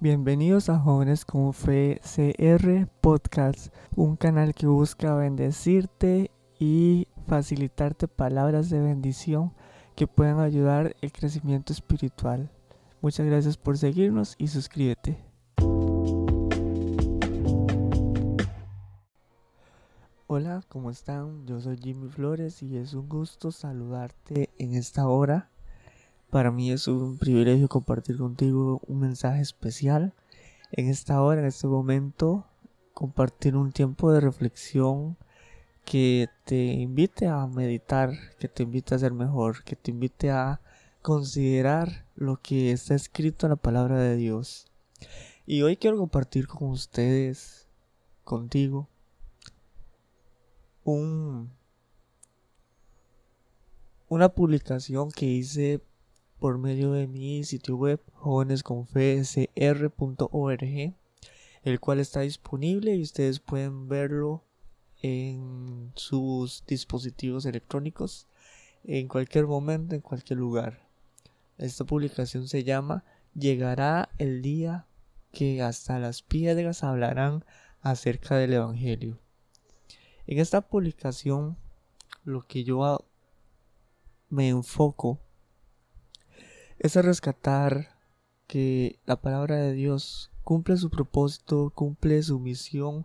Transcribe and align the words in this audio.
Bienvenidos 0.00 0.68
a 0.68 0.78
Jóvenes 0.78 1.24
con 1.24 1.52
Fe 1.52 2.00
CR 2.04 2.86
Podcast, 3.00 3.74
un 3.96 4.14
canal 4.14 4.54
que 4.54 4.68
busca 4.68 5.16
bendecirte 5.16 6.30
y 6.60 7.08
facilitarte 7.26 8.06
palabras 8.06 8.70
de 8.70 8.78
bendición 8.78 9.52
que 9.96 10.06
puedan 10.06 10.38
ayudar 10.38 10.94
el 11.00 11.10
crecimiento 11.10 11.72
espiritual. 11.72 12.48
Muchas 13.00 13.26
gracias 13.26 13.56
por 13.56 13.76
seguirnos 13.76 14.36
y 14.38 14.46
suscríbete. 14.46 15.18
Hola, 20.28 20.62
¿cómo 20.68 20.90
están? 20.90 21.44
Yo 21.44 21.60
soy 21.60 21.76
Jimmy 21.76 22.08
Flores 22.08 22.62
y 22.62 22.76
es 22.76 22.94
un 22.94 23.08
gusto 23.08 23.50
saludarte 23.50 24.48
en 24.58 24.74
esta 24.74 25.08
hora 25.08 25.50
para 26.30 26.50
mí 26.50 26.70
es 26.70 26.88
un 26.88 27.18
privilegio 27.18 27.68
compartir 27.68 28.18
contigo 28.18 28.80
un 28.86 29.00
mensaje 29.00 29.40
especial. 29.40 30.12
En 30.72 30.88
esta 30.88 31.22
hora, 31.22 31.40
en 31.40 31.46
este 31.46 31.66
momento, 31.66 32.46
compartir 32.92 33.56
un 33.56 33.72
tiempo 33.72 34.12
de 34.12 34.20
reflexión 34.20 35.16
que 35.84 36.28
te 36.44 36.56
invite 36.56 37.26
a 37.26 37.46
meditar, 37.46 38.12
que 38.38 38.48
te 38.48 38.64
invite 38.64 38.94
a 38.94 38.98
ser 38.98 39.12
mejor, 39.12 39.64
que 39.64 39.76
te 39.76 39.90
invite 39.90 40.30
a 40.30 40.60
considerar 41.00 42.04
lo 42.14 42.36
que 42.36 42.72
está 42.72 42.94
escrito 42.94 43.46
en 43.46 43.50
la 43.50 43.56
palabra 43.56 43.98
de 43.98 44.16
Dios. 44.16 44.66
Y 45.46 45.62
hoy 45.62 45.78
quiero 45.78 45.96
compartir 45.96 46.46
con 46.46 46.68
ustedes, 46.68 47.68
contigo, 48.24 48.86
un, 50.84 51.50
una 54.08 54.28
publicación 54.28 55.10
que 55.10 55.24
hice 55.24 55.80
por 56.38 56.58
medio 56.58 56.92
de 56.92 57.06
mi 57.06 57.44
sitio 57.44 57.76
web 57.76 58.00
jóvenesconfesr.org, 58.14 60.94
el 61.62 61.80
cual 61.80 62.00
está 62.00 62.20
disponible 62.20 62.94
y 62.94 63.02
ustedes 63.02 63.40
pueden 63.40 63.88
verlo 63.88 64.44
en 65.02 65.92
sus 65.94 66.64
dispositivos 66.66 67.46
electrónicos 67.46 68.26
en 68.84 69.08
cualquier 69.08 69.46
momento, 69.46 69.94
en 69.94 70.00
cualquier 70.00 70.38
lugar. 70.38 70.86
Esta 71.56 71.84
publicación 71.84 72.48
se 72.48 72.64
llama 72.64 73.04
Llegará 73.34 74.10
el 74.18 74.42
día 74.42 74.86
que 75.32 75.62
hasta 75.62 75.98
las 75.98 76.22
piedras 76.22 76.84
hablarán 76.84 77.44
acerca 77.80 78.36
del 78.36 78.54
Evangelio. 78.54 79.18
En 80.26 80.38
esta 80.38 80.60
publicación 80.60 81.56
lo 82.24 82.46
que 82.46 82.64
yo 82.64 83.04
me 84.28 84.48
enfoco 84.48 85.20
es 86.78 86.96
a 86.96 87.02
rescatar 87.02 87.88
que 88.46 88.98
la 89.04 89.20
palabra 89.20 89.56
de 89.56 89.72
Dios 89.72 90.30
cumple 90.44 90.76
su 90.76 90.90
propósito, 90.90 91.70
cumple 91.74 92.22
su 92.22 92.38
misión 92.38 93.02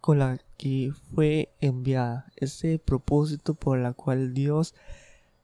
con 0.00 0.18
la 0.18 0.38
que 0.58 0.92
fue 1.14 1.54
enviada. 1.60 2.26
Ese 2.36 2.78
propósito 2.78 3.54
por 3.54 3.78
la 3.78 3.92
cual 3.92 4.34
Dios 4.34 4.74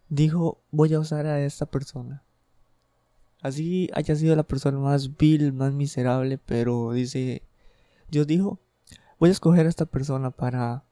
dijo 0.08 0.60
voy 0.70 0.92
a 0.94 1.00
usar 1.00 1.26
a 1.26 1.40
esta 1.40 1.66
persona. 1.66 2.22
Así 3.40 3.88
haya 3.94 4.16
sido 4.16 4.34
la 4.34 4.42
persona 4.42 4.78
más 4.78 5.16
vil, 5.16 5.52
más 5.52 5.72
miserable, 5.72 6.38
pero 6.38 6.92
dice, 6.92 7.42
Dios 8.10 8.26
dijo, 8.26 8.58
voy 9.20 9.28
a 9.28 9.32
escoger 9.32 9.66
a 9.66 9.68
esta 9.68 9.86
persona 9.86 10.32
para 10.32 10.84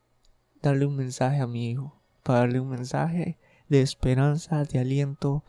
darle 0.63 0.87
un 0.87 0.97
mensaje 0.97 1.41
a 1.41 1.49
mi 1.49 1.71
hijo, 1.71 2.01
para 2.23 2.41
darle 2.41 2.61
un 2.61 2.69
mensaje 2.69 3.37
de 3.69 3.83
esperanza, 3.83 4.63
de 4.63 4.79
aliento, 4.79 5.43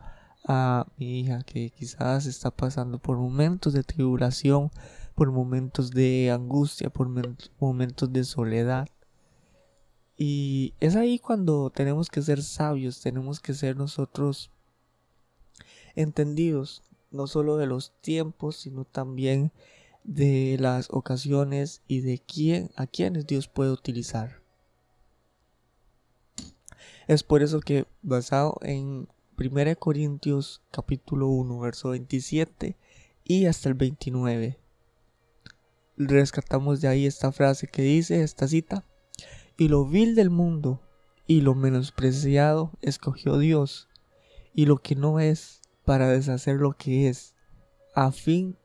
a 0.45 0.87
mi 0.97 1.19
hija 1.19 1.43
que 1.43 1.69
quizás 1.69 2.25
está 2.25 2.51
pasando 2.51 2.99
por 2.99 3.17
momentos 3.17 3.73
de 3.73 3.83
tribulación, 3.83 4.71
por 5.15 5.31
momentos 5.31 5.91
de 5.91 6.31
angustia, 6.31 6.89
por 6.89 7.09
momentos 7.59 8.13
de 8.13 8.23
soledad. 8.23 8.87
Y 10.17 10.73
es 10.79 10.95
ahí 10.95 11.19
cuando 11.19 11.69
tenemos 11.69 12.09
que 12.09 12.21
ser 12.21 12.41
sabios, 12.41 13.01
tenemos 13.01 13.39
que 13.39 13.53
ser 13.53 13.77
nosotros 13.77 14.49
entendidos, 15.95 16.83
no 17.11 17.27
solo 17.27 17.57
de 17.57 17.67
los 17.67 17.91
tiempos, 18.01 18.57
sino 18.57 18.85
también 18.85 19.51
de 20.03 20.57
las 20.59 20.87
ocasiones 20.91 21.81
y 21.87 22.01
de 22.01 22.19
quién, 22.19 22.71
a 22.75 22.87
quienes 22.87 23.27
Dios 23.27 23.47
puede 23.47 23.71
utilizar. 23.71 24.41
Es 27.07 27.23
por 27.23 27.41
eso 27.41 27.59
que 27.59 27.85
basado 28.01 28.57
en 28.61 29.07
1 29.39 29.75
Corintios 29.77 30.63
capítulo 30.71 31.27
1, 31.27 31.59
verso 31.59 31.89
27 31.89 32.75
y 33.23 33.45
hasta 33.45 33.69
el 33.69 33.75
29. 33.75 34.57
Rescatamos 35.95 36.81
de 36.81 36.87
ahí 36.87 37.05
esta 37.05 37.31
frase 37.31 37.67
que 37.67 37.83
dice, 37.83 38.23
esta 38.23 38.47
cita, 38.47 38.83
y 39.55 39.67
lo 39.67 39.85
vil 39.85 40.15
del 40.15 40.31
mundo 40.31 40.81
y 41.27 41.41
lo 41.41 41.53
menospreciado 41.53 42.71
escogió 42.81 43.37
Dios, 43.37 43.87
y 44.55 44.65
lo 44.65 44.77
que 44.77 44.95
no 44.95 45.19
es 45.19 45.61
para 45.85 46.07
deshacer 46.07 46.55
lo 46.55 46.73
que 46.75 47.07
es, 47.07 47.35
a 47.93 48.11
fin 48.11 48.57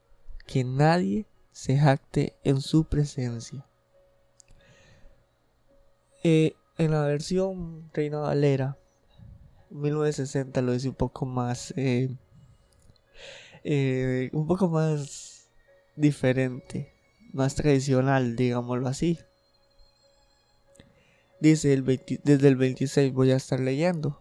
que 0.47 0.65
nadie 0.65 1.27
se 1.51 1.77
jacte 1.77 2.39
en 2.45 2.63
su 2.63 2.85
presencia. 2.85 3.67
Eh, 6.25 6.55
en 6.79 6.93
la 6.93 7.03
versión 7.03 7.91
Reina 7.93 8.21
Valera 8.21 8.79
1960 9.73 10.61
lo 10.63 10.73
dice 10.73 10.89
un 10.89 10.95
poco 10.95 11.27
más. 11.27 11.73
Eh, 11.77 12.15
eh, 13.65 14.31
un 14.33 14.47
poco 14.47 14.69
más 14.69 15.49
diferente. 15.97 16.93
Más 17.33 17.55
tradicional, 17.55 18.37
digámoslo 18.37 18.89
así. 18.89 19.19
Dice 21.41 21.73
el 21.73 21.85
desde 22.23 22.49
el 22.49 22.57
26 22.57 23.13
voy 23.13 23.33
a 23.33 23.37
estar 23.37 23.59
leyendo. 23.59 24.21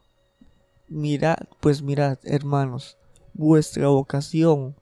Mirad, 0.88 1.38
pues 1.60 1.82
mirad, 1.82 2.20
hermanos, 2.24 2.98
vuestra 3.34 3.88
vocación, 3.88 4.76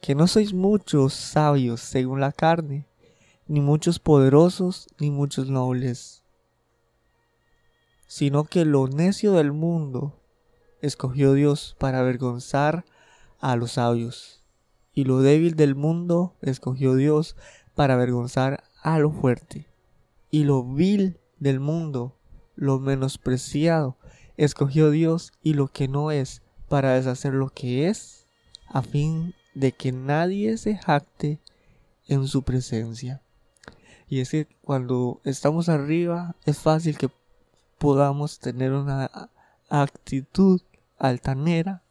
que 0.00 0.14
no 0.14 0.26
sois 0.26 0.54
muchos 0.54 1.14
sabios 1.14 1.80
según 1.80 2.20
la 2.20 2.32
carne, 2.32 2.86
ni 3.46 3.60
muchos 3.60 3.98
poderosos, 3.98 4.88
ni 4.98 5.10
muchos 5.10 5.50
nobles 5.50 6.22
sino 8.08 8.44
que 8.44 8.64
lo 8.64 8.88
necio 8.88 9.34
del 9.34 9.52
mundo 9.52 10.18
escogió 10.80 11.34
Dios 11.34 11.76
para 11.78 12.00
avergonzar 12.00 12.84
a 13.38 13.54
los 13.54 13.72
sabios, 13.72 14.42
y 14.92 15.04
lo 15.04 15.20
débil 15.20 15.54
del 15.54 15.76
mundo 15.76 16.34
escogió 16.40 16.96
Dios 16.96 17.36
para 17.76 17.94
avergonzar 17.94 18.64
a 18.82 18.98
lo 18.98 19.12
fuerte, 19.12 19.68
y 20.30 20.44
lo 20.44 20.64
vil 20.64 21.20
del 21.38 21.60
mundo, 21.60 22.16
lo 22.56 22.80
menospreciado, 22.80 23.96
escogió 24.36 24.90
Dios 24.90 25.32
y 25.42 25.54
lo 25.54 25.68
que 25.68 25.86
no 25.86 26.10
es, 26.10 26.42
para 26.68 26.94
deshacer 26.94 27.34
lo 27.34 27.50
que 27.50 27.88
es, 27.88 28.26
a 28.68 28.82
fin 28.82 29.34
de 29.54 29.72
que 29.72 29.92
nadie 29.92 30.56
se 30.56 30.76
jacte 30.76 31.40
en 32.06 32.26
su 32.26 32.42
presencia. 32.42 33.22
Y 34.08 34.20
es 34.20 34.30
que 34.30 34.46
cuando 34.62 35.20
estamos 35.24 35.68
arriba 35.68 36.34
es 36.46 36.58
fácil 36.58 36.96
que 36.96 37.10
podamos 37.78 38.40
tener 38.40 38.72
una 38.72 39.30
actitud 39.68 40.60
altanera, 40.98 41.82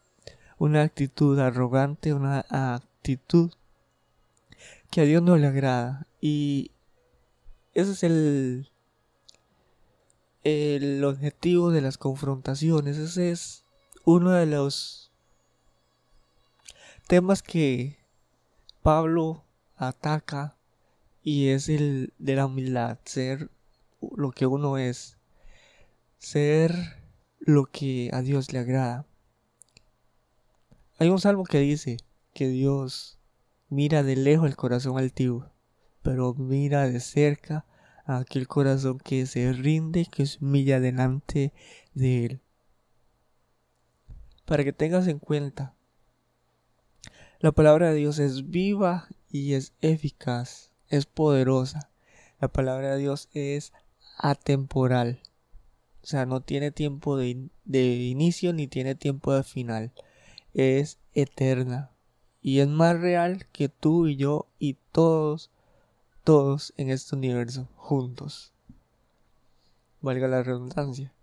una 0.58 0.84
actitud 0.84 1.40
arrogante, 1.40 2.14
una 2.14 2.46
actitud 2.50 3.52
que 4.92 5.02
a 5.02 5.06
Dios 5.06 5.22
no 5.22 5.38
le 5.38 5.48
agrada. 5.48 6.08
Y 6.22 6.72
ese 7.74 7.92
es 7.92 8.04
el, 8.04 8.70
el 10.44 11.04
objetivo 11.04 11.72
de 11.72 11.82
las 11.82 11.98
confrontaciones. 11.98 12.98
Ese 12.98 13.32
es 13.32 13.64
uno 14.04 14.32
de 14.32 14.46
los 14.46 15.12
temas 17.08 17.42
que 17.42 17.98
Pablo 18.82 19.44
ataca 19.78 20.56
y 21.24 21.50
es 21.50 21.70
el 21.70 22.14
de 22.18 22.36
la 22.36 22.46
humildad, 22.46 23.00
ser 23.06 23.50
lo 24.16 24.32
que 24.32 24.46
uno 24.46 24.78
es 24.78 25.17
ser 26.18 26.74
lo 27.40 27.66
que 27.66 28.10
a 28.14 28.22
Dios 28.22 28.52
le 28.54 28.60
agrada. 28.60 29.06
Hay 31.00 31.10
un 31.10 31.20
salmo 31.20 31.44
que 31.44 31.60
dice 31.60 31.98
que 32.34 32.48
Dios 32.48 33.20
mira 33.70 34.04
de 34.04 34.16
lejos 34.16 34.48
el 34.48 34.56
corazón 34.56 34.98
altivo, 34.98 35.52
pero 36.02 36.34
mira 36.34 36.88
de 36.88 37.00
cerca 37.00 37.66
aquel 38.06 38.48
corazón 38.48 39.00
que 39.00 39.26
se 39.26 39.52
rinde, 39.54 40.06
que 40.06 40.26
se 40.26 40.44
humilla 40.44 40.80
delante 40.80 41.54
de 41.94 42.26
Él. 42.26 42.42
Para 44.46 44.64
que 44.64 44.74
tengas 44.74 45.08
en 45.08 45.20
cuenta, 45.20 45.76
la 47.40 47.52
palabra 47.52 47.92
de 47.92 47.98
Dios 47.98 48.18
es 48.20 48.50
viva 48.50 49.08
y 49.30 49.54
es 49.54 49.74
eficaz, 49.82 50.72
es 50.88 51.06
poderosa. 51.06 51.92
La 52.40 52.48
palabra 52.48 52.94
de 52.94 53.00
Dios 53.00 53.30
es 53.34 53.74
atemporal. 54.18 55.22
O 56.04 56.08
sea, 56.08 56.26
no 56.26 56.42
tiene 56.42 56.72
tiempo 56.72 57.18
de, 57.18 57.50
inicio 57.66 58.54
ni 58.54 58.68
tiene 58.68 58.96
tiempo 58.96 59.34
de 59.34 59.44
final. 59.44 59.92
Es 60.54 61.00
eterna. 61.14 61.92
y 62.42 62.60
es 62.60 62.68
más 62.68 63.00
real 63.00 63.46
que 63.52 63.68
tú 63.68 64.08
y 64.08 64.16
yo 64.16 64.48
y 64.58 64.78
todos, 64.92 65.52
todos 66.24 66.74
en 66.78 66.90
este 66.90 67.16
universo 67.16 67.68
juntos. 67.76 68.54
Valga 70.02 70.28
la 70.28 70.44
redundancia. 70.44 71.14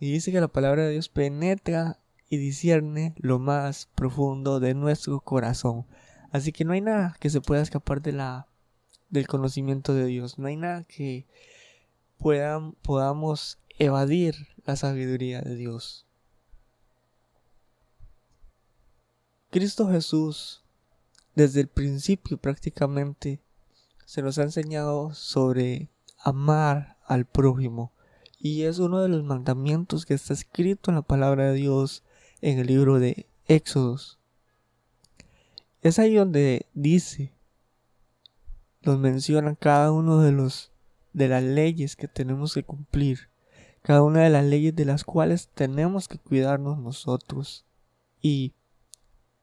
Y 0.00 0.12
dice 0.12 0.32
que 0.32 0.40
la 0.40 0.48
palabra 0.48 0.84
de 0.84 0.92
Dios 0.92 1.08
penetra 1.08 1.98
y 2.28 2.36
discierne 2.36 3.14
lo 3.16 3.38
más 3.38 3.88
profundo 3.94 4.60
de 4.60 4.74
nuestro 4.74 5.20
corazón. 5.20 5.86
Así 6.30 6.52
que 6.52 6.64
no 6.64 6.72
hay 6.72 6.80
nada 6.80 7.16
que 7.20 7.30
se 7.30 7.40
pueda 7.40 7.62
escapar 7.62 8.02
de 8.02 8.12
la 8.12 8.48
del 9.08 9.26
conocimiento 9.28 9.94
de 9.94 10.06
Dios. 10.06 10.38
No 10.38 10.48
hay 10.48 10.56
nada 10.56 10.84
que 10.84 11.26
puedan, 12.18 12.72
podamos 12.72 13.58
evadir 13.78 14.48
la 14.64 14.76
sabiduría 14.76 15.40
de 15.42 15.56
Dios. 15.56 16.06
Cristo 19.50 19.88
Jesús, 19.88 20.64
desde 21.34 21.60
el 21.60 21.68
principio 21.68 22.38
prácticamente, 22.38 23.40
se 24.04 24.22
nos 24.22 24.38
ha 24.38 24.42
enseñado 24.42 25.14
sobre 25.14 25.88
amar 26.18 26.96
al 27.06 27.24
prójimo. 27.24 27.92
Y 28.38 28.62
es 28.62 28.78
uno 28.78 29.00
de 29.00 29.08
los 29.08 29.24
mandamientos 29.24 30.06
que 30.06 30.14
está 30.14 30.34
escrito 30.34 30.90
en 30.90 30.96
la 30.96 31.02
palabra 31.02 31.50
de 31.50 31.54
Dios 31.54 32.02
en 32.40 32.58
el 32.58 32.66
libro 32.66 32.98
de 32.98 33.26
Éxodos. 33.46 34.18
Es 35.82 35.98
ahí 35.98 36.14
donde 36.14 36.66
dice, 36.74 37.32
nos 38.82 38.98
menciona 38.98 39.54
cada 39.54 39.92
uno 39.92 40.20
de 40.20 40.32
los 40.32 40.72
de 41.12 41.28
las 41.28 41.42
leyes 41.42 41.94
que 41.94 42.08
tenemos 42.08 42.54
que 42.54 42.64
cumplir, 42.64 43.28
cada 43.84 44.02
una 44.02 44.22
de 44.22 44.30
las 44.30 44.46
leyes 44.46 44.74
de 44.74 44.86
las 44.86 45.04
cuales 45.04 45.50
tenemos 45.52 46.08
que 46.08 46.18
cuidarnos 46.18 46.78
nosotros 46.78 47.66
y 48.22 48.54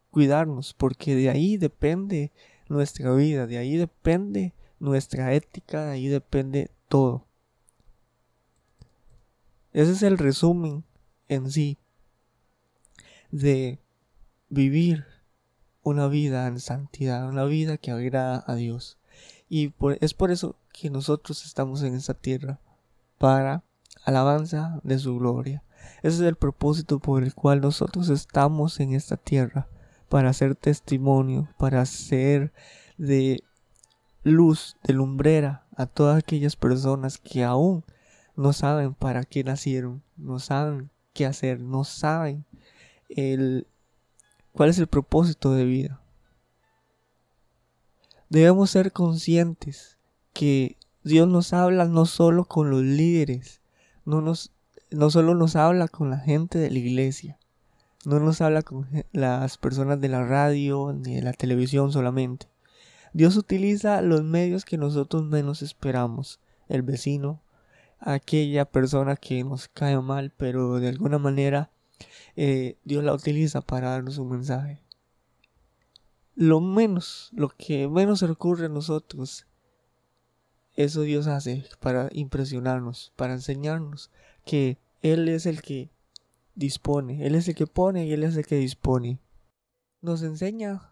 cuidarnos, 0.10 0.74
porque 0.74 1.14
de 1.14 1.30
ahí 1.30 1.58
depende 1.58 2.32
nuestra 2.68 3.14
vida, 3.14 3.46
de 3.46 3.60
ahí 3.60 3.78
depende 3.78 4.56
nuestra 4.80 5.36
ética, 5.36 5.86
de 5.86 5.92
ahí 5.92 6.08
depende 6.08 6.72
todo. 6.88 7.28
Ese 9.74 9.92
es 9.92 10.02
el 10.02 10.18
resumen 10.18 10.86
en 11.28 11.52
sí 11.52 11.78
de 13.30 13.80
vivir 14.50 15.06
una 15.84 16.08
vida 16.08 16.48
en 16.48 16.60
santidad, 16.60 17.30
una 17.30 17.46
vida 17.46 17.78
que 17.78 17.92
agrada 17.92 18.44
a 18.48 18.56
Dios. 18.56 18.98
Y 19.48 19.72
es 20.00 20.16
por 20.16 20.32
eso 20.32 20.56
que 20.74 20.90
nosotros 20.90 21.46
estamos 21.46 21.84
en 21.84 21.94
esta 21.94 22.16
tierra, 22.16 22.60
para 23.20 23.64
alabanza 24.04 24.80
de 24.84 25.00
su 25.00 25.18
gloria. 25.18 25.64
Ese 26.04 26.16
es 26.18 26.22
el 26.22 26.36
propósito 26.36 27.00
por 27.00 27.24
el 27.24 27.34
cual 27.34 27.62
nosotros 27.62 28.10
estamos 28.10 28.80
en 28.80 28.94
esta 28.94 29.18
tierra, 29.18 29.68
para 30.10 30.30
hacer 30.30 30.56
testimonio, 30.56 31.48
para 31.58 31.86
ser 31.86 32.52
de 32.98 33.44
luz, 34.24 34.76
de 34.84 34.94
lumbrera 34.94 35.66
a 35.76 35.86
todas 35.86 36.18
aquellas 36.18 36.58
personas 36.58 37.18
que 37.18 37.46
aún 37.46 37.86
no 38.36 38.52
saben 38.52 38.94
para 38.94 39.24
qué 39.24 39.44
nacieron, 39.44 40.04
no 40.18 40.40
saben 40.40 40.92
qué 41.14 41.26
hacer, 41.26 41.62
no 41.62 41.84
saben 41.84 42.46
el 43.10 43.68
cuál 44.52 44.70
es 44.70 44.80
el 44.80 44.88
propósito 44.88 45.54
de 45.54 45.64
vida. 45.64 46.02
Debemos 48.30 48.72
ser 48.72 48.92
conscientes 48.92 49.98
que 50.34 50.78
Dios 51.04 51.28
nos 51.28 51.54
habla 51.54 51.86
no 51.86 52.06
solo 52.06 52.46
con 52.46 52.70
los 52.70 52.82
líderes, 52.82 53.61
no 54.06 54.22
nos 54.22 54.52
no 54.92 55.10
solo 55.10 55.36
nos 55.36 55.56
habla 55.56 55.88
con 55.88 56.10
la 56.10 56.20
gente 56.20 56.60
de 56.60 56.70
la 56.70 56.80
iglesia, 56.80 57.40
no 58.06 58.20
nos 58.20 58.42
habla 58.42 58.62
con 58.62 58.88
las 59.14 59.58
personas 59.58 60.02
de 60.02 60.10
la 60.10 60.26
radio 60.26 60.94
ni 60.94 61.16
de 61.16 61.22
la 61.22 61.34
televisión 61.34 61.92
solamente. 61.92 62.48
Dios 63.14 63.38
utiliza 63.38 64.02
los 64.02 64.24
medios 64.24 64.66
que 64.66 64.78
nosotros 64.78 65.24
menos 65.24 65.62
esperamos, 65.62 66.40
el 66.68 66.82
vecino, 66.82 67.42
aquella 68.00 68.66
persona 68.66 69.16
que 69.16 69.44
nos 69.44 69.68
cae 69.68 70.00
mal, 70.00 70.34
pero 70.36 70.80
de 70.80 70.90
alguna 70.90 71.18
manera 71.18 71.72
eh, 72.36 72.78
Dios 72.84 73.04
la 73.04 73.14
utiliza 73.14 73.62
para 73.62 73.92
darnos 73.92 74.18
un 74.18 74.30
mensaje. 74.30 74.82
Lo 76.36 76.60
menos, 76.62 77.30
lo 77.34 77.50
que 77.50 77.88
menos 77.88 78.24
ocurre 78.24 78.66
a 78.66 78.70
nosotros, 78.70 79.46
eso 80.84 81.02
Dios 81.02 81.28
hace 81.28 81.66
para 81.80 82.10
impresionarnos, 82.12 83.14
para 83.16 83.34
enseñarnos 83.34 84.12
que 84.46 84.78
Él 85.02 85.28
es 85.30 85.46
el 85.46 85.62
que 85.62 85.92
dispone, 86.56 87.26
Él 87.26 87.36
es 87.36 87.48
el 87.48 87.56
que 87.56 87.68
pone 87.68 88.06
y 88.06 88.14
Él 88.14 88.24
es 88.24 88.36
el 88.36 88.46
que 88.46 88.56
dispone. 88.56 89.20
Nos 90.02 90.24
enseña 90.24 90.92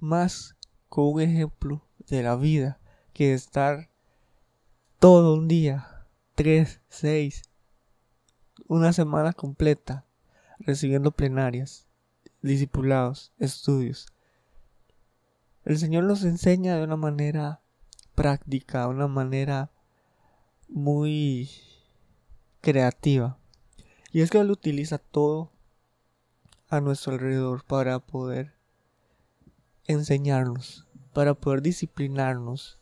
más 0.00 0.56
con 0.88 1.06
un 1.06 1.20
ejemplo 1.20 1.86
de 2.08 2.22
la 2.22 2.36
vida 2.36 2.78
que 3.12 3.32
estar 3.32 3.88
todo 4.98 5.34
un 5.34 5.48
día, 5.48 6.06
tres, 6.34 6.80
seis, 6.88 7.42
una 8.68 8.92
semana 8.92 9.32
completa 9.32 10.04
recibiendo 10.58 11.10
plenarias, 11.10 11.86
discipulados, 12.40 13.32
estudios. 13.38 14.06
El 15.64 15.78
Señor 15.78 16.04
nos 16.04 16.24
enseña 16.24 16.76
de 16.76 16.84
una 16.84 16.96
manera 16.96 17.61
práctica, 18.22 18.86
una 18.86 19.08
manera 19.08 19.72
muy 20.68 21.50
creativa. 22.60 23.36
Y 24.12 24.20
es 24.20 24.30
que 24.30 24.38
Él 24.38 24.52
utiliza 24.52 24.98
todo 24.98 25.50
a 26.68 26.80
nuestro 26.80 27.14
alrededor 27.14 27.64
para 27.64 27.98
poder 27.98 28.54
enseñarnos, 29.88 30.86
para 31.12 31.34
poder 31.34 31.62
disciplinarnos. 31.62 32.78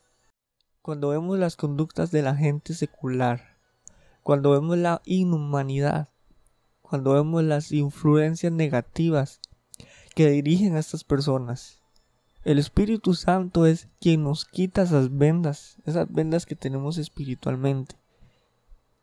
Cuando 0.82 1.08
vemos 1.08 1.38
las 1.38 1.56
conductas 1.56 2.10
de 2.10 2.20
la 2.20 2.36
gente 2.36 2.74
secular, 2.74 3.56
cuando 4.22 4.50
vemos 4.50 4.76
la 4.76 5.00
inhumanidad 5.06 6.10
cuando 6.82 7.12
vemos 7.12 7.44
las 7.44 7.72
influencias 7.72 8.52
negativas 8.52 9.40
que 10.14 10.28
dirigen 10.28 10.76
a 10.76 10.80
estas 10.80 11.04
personas. 11.04 11.79
El 12.42 12.58
Espíritu 12.58 13.14
Santo 13.14 13.66
es 13.66 13.88
quien 14.00 14.24
nos 14.24 14.46
quita 14.46 14.82
esas 14.82 15.14
vendas, 15.14 15.76
esas 15.84 16.10
vendas 16.10 16.46
que 16.46 16.56
tenemos 16.56 16.96
espiritualmente, 16.96 17.96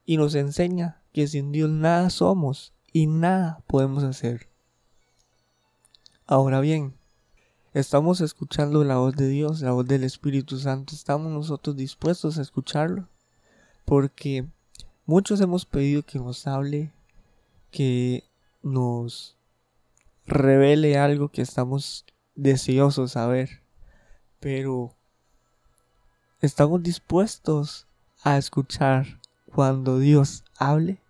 y 0.05 0.17
nos 0.17 0.33
enseña 0.33 1.03
que 1.13 1.27
sin 1.27 1.51
Dios 1.51 1.69
nada 1.69 2.09
somos 2.09 2.73
y 2.91 3.05
nada 3.05 3.63
podemos 3.67 4.03
hacer. 4.03 4.49
Ahora 6.25 6.61
bien, 6.61 6.95
estamos 7.73 8.21
escuchando 8.21 8.83
la 8.83 8.97
voz 8.97 9.15
de 9.15 9.27
Dios, 9.27 9.61
la 9.61 9.71
voz 9.71 9.85
del 9.85 10.03
Espíritu 10.03 10.57
Santo, 10.57 10.95
estamos 10.95 11.31
nosotros 11.31 11.75
dispuestos 11.75 12.39
a 12.39 12.41
escucharlo, 12.41 13.07
porque 13.85 14.47
muchos 15.05 15.41
hemos 15.41 15.65
pedido 15.65 16.01
que 16.01 16.17
nos 16.17 16.47
hable 16.47 16.91
que 17.69 18.23
nos 18.63 19.37
revele 20.25 20.97
algo 20.97 21.29
que 21.29 21.43
estamos 21.43 22.05
deseosos 22.37 23.11
saber. 23.13 23.61
Pero 24.39 24.95
¿estamos 26.39 26.81
dispuestos 26.81 27.87
a 28.23 28.37
escuchar 28.37 29.19
cuando 29.53 29.99
Dios 29.99 30.45
hable? 30.57 31.01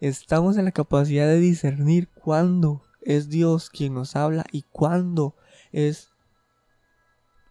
¿Estamos 0.00 0.56
en 0.56 0.64
la 0.64 0.72
capacidad 0.72 1.26
de 1.26 1.38
discernir 1.38 2.08
cuándo 2.08 2.82
es 3.02 3.28
Dios 3.28 3.70
quien 3.70 3.94
nos 3.94 4.16
habla 4.16 4.44
y 4.50 4.62
cuándo 4.62 5.36
es 5.70 6.10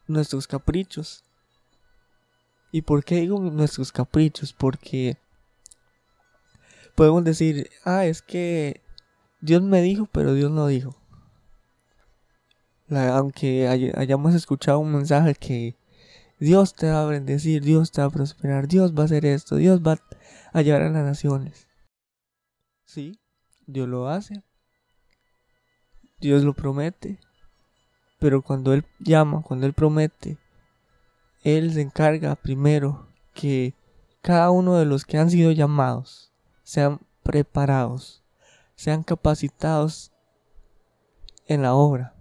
nuestros 0.07 0.47
caprichos? 0.47 1.23
¿Y 2.73 2.81
por 2.81 3.05
qué 3.05 3.21
digo 3.21 3.39
nuestros 3.39 3.91
caprichos? 3.91 4.53
Porque 4.53 5.17
podemos 6.95 7.23
decir, 7.23 7.69
ah, 7.85 8.05
es 8.05 8.21
que 8.21 8.81
Dios 9.39 9.61
me 9.61 9.81
dijo, 9.81 10.07
pero 10.11 10.33
Dios 10.33 10.51
no 10.51 10.67
dijo. 10.67 11.00
Aunque 12.91 13.67
hayamos 13.95 14.35
escuchado 14.35 14.79
un 14.79 14.91
mensaje 14.91 15.35
que 15.35 15.75
Dios 16.39 16.73
te 16.73 16.89
va 16.89 17.03
a 17.03 17.05
bendecir, 17.05 17.63
Dios 17.63 17.91
te 17.91 18.01
va 18.01 18.07
a 18.07 18.11
prosperar, 18.11 18.67
Dios 18.67 18.93
va 18.93 19.03
a 19.03 19.05
hacer 19.05 19.25
esto, 19.25 19.55
Dios 19.55 19.81
va 19.81 19.99
a 20.53 20.61
llevar 20.61 20.81
a 20.81 20.89
las 20.89 21.03
naciones. 21.03 21.67
Sí, 22.83 23.19
Dios 23.67 23.87
lo 23.87 24.09
hace. 24.09 24.43
Dios 26.19 26.43
lo 26.43 26.53
promete. 26.53 27.19
Pero 28.19 28.41
cuando 28.41 28.73
Él 28.73 28.85
llama, 28.99 29.41
cuando 29.41 29.65
Él 29.65 29.73
promete, 29.73 30.37
Él 31.43 31.73
se 31.73 31.81
encarga 31.81 32.35
primero 32.35 33.07
que 33.33 33.73
cada 34.21 34.51
uno 34.51 34.77
de 34.77 34.85
los 34.85 35.05
que 35.05 35.17
han 35.17 35.31
sido 35.31 35.51
llamados 35.51 36.31
sean 36.63 36.99
preparados, 37.23 38.23
sean 38.75 39.03
capacitados 39.03 40.11
en 41.47 41.61
la 41.61 41.73
obra, 41.73 42.15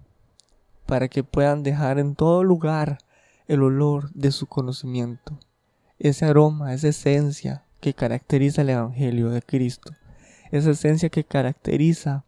para 0.90 1.06
que 1.06 1.22
puedan 1.22 1.62
dejar 1.62 2.00
en 2.00 2.16
todo 2.16 2.42
lugar 2.42 2.98
el 3.46 3.62
olor 3.62 4.10
de 4.12 4.32
su 4.32 4.48
conocimiento, 4.48 5.38
ese 6.00 6.24
aroma, 6.24 6.74
esa 6.74 6.88
esencia 6.88 7.64
que 7.80 7.94
caracteriza 7.94 8.62
el 8.62 8.70
Evangelio 8.70 9.30
de 9.30 9.40
Cristo, 9.40 9.92
esa 10.50 10.72
esencia 10.72 11.08
que 11.08 11.22
caracteriza 11.22 12.24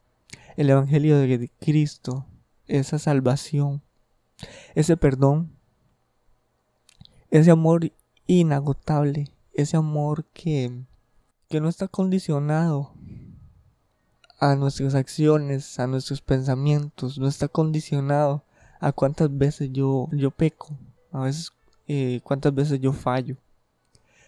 el 0.56 0.70
Evangelio 0.70 1.18
de 1.18 1.50
Cristo 1.58 2.24
esa 2.68 3.00
salvación, 3.00 3.82
ese 4.76 4.96
perdón, 4.96 5.56
ese 7.30 7.50
amor 7.50 7.92
inagotable, 8.28 9.34
ese 9.54 9.76
amor 9.76 10.24
que, 10.26 10.84
que 11.48 11.60
no 11.60 11.68
está 11.68 11.88
condicionado 11.88 12.94
a 14.38 14.54
nuestras 14.54 14.94
acciones, 14.94 15.80
a 15.80 15.88
nuestros 15.88 16.20
pensamientos, 16.20 17.18
no 17.18 17.26
está 17.26 17.48
condicionado 17.48 18.44
a 18.82 18.90
cuántas 18.90 19.34
veces 19.38 19.70
yo, 19.72 20.08
yo 20.10 20.32
peco, 20.32 20.76
a 21.12 21.20
veces 21.20 21.52
eh, 21.86 22.20
cuántas 22.24 22.52
veces 22.52 22.80
yo 22.80 22.92
fallo, 22.92 23.36